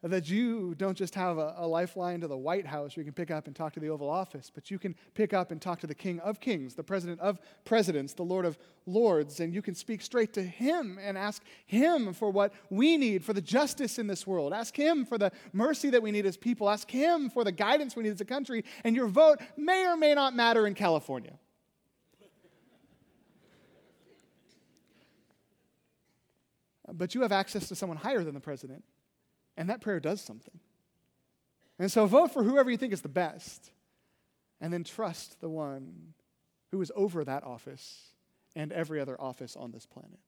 That 0.06 0.30
you 0.30 0.76
don't 0.76 0.98
just 0.98 1.16
have 1.16 1.38
a, 1.38 1.56
a, 1.60 1.66
lifeline 1.66 2.20
to 2.20 2.28
the 2.28 2.36
White 2.36 2.68
House 2.68 2.98
where 2.98 3.06
you 3.06 3.06
can 3.06 3.14
pick 3.14 3.32
up 3.32 3.48
and 3.48 3.56
talk 3.56 3.72
to 3.74 3.80
the 3.80 3.88
Oval 3.88 4.10
Office, 4.10 4.52
but 4.54 4.70
you 4.70 4.78
can 4.78 4.96
pick 5.14 5.34
up 5.34 5.50
and 5.50 5.62
talk 5.62 5.80
to 5.80 5.88
the 5.88 5.96
King 5.96 6.20
of 6.20 6.42
Kings, 6.42 6.76
the 6.76 6.84
President 6.84 7.22
of 7.22 7.40
Presidents, 7.64 8.12
the 8.12 8.24
Lord 8.24 8.44
of 8.44 8.58
Lords, 8.86 9.40
and 9.40 9.54
you 9.54 9.62
can 9.62 9.74
speak 9.74 10.02
straight 10.02 10.34
to 10.34 10.44
Him 10.44 11.00
and 11.02 11.18
ask 11.18 11.42
Him 11.68 12.12
for 12.12 12.30
what 12.30 12.52
we 12.70 12.98
need 12.98 13.24
for 13.24 13.32
the 13.32 13.42
justice 13.42 13.98
in 13.98 14.08
this 14.08 14.28
world. 14.28 14.52
Ask 14.52 14.76
Him 14.76 15.06
for 15.06 15.18
the 15.18 15.32
mercy 15.54 15.90
that 15.92 16.04
we 16.04 16.12
need 16.12 16.26
as 16.26 16.36
people. 16.36 16.70
Ask 16.70 16.92
Him 16.92 17.30
for 17.30 17.46
the 17.46 17.54
guidance 17.54 17.96
we 17.96 18.04
need 18.04 18.12
as 18.12 18.20
a 18.20 18.26
country, 18.26 18.66
and 18.84 18.98
your 18.98 19.08
vote 19.08 19.40
may 19.56 19.86
or 19.86 19.96
may 19.96 20.14
not 20.14 20.36
matter 20.36 20.68
in 20.68 20.74
California. 20.74 21.40
But 26.92 27.16
you 27.16 27.22
have 27.22 27.32
access 27.32 27.70
to 27.70 27.76
someone 27.76 27.98
higher 27.98 28.26
than 28.26 28.34
the 28.34 28.42
president 28.42 28.84
and 29.58 29.70
that 29.70 29.82
prayer 29.82 30.00
does 30.00 30.22
something. 30.22 30.60
And 31.80 31.92
so 31.92 32.06
vote 32.06 32.32
for 32.32 32.44
whoever 32.44 32.70
you 32.70 32.78
think 32.78 32.94
is 32.94 33.02
the 33.02 33.10
best. 33.10 33.72
And 34.62 34.72
then 34.72 34.84
trust 34.84 35.42
the 35.42 35.50
one 35.50 36.14
who 36.72 36.82
is 36.82 36.92
over 36.96 37.24
that 37.24 37.44
office 37.44 38.14
and 38.56 38.72
every 38.72 39.00
other 39.00 39.20
office 39.20 39.56
on 39.56 39.72
this 39.72 39.86
planet. 39.86 40.20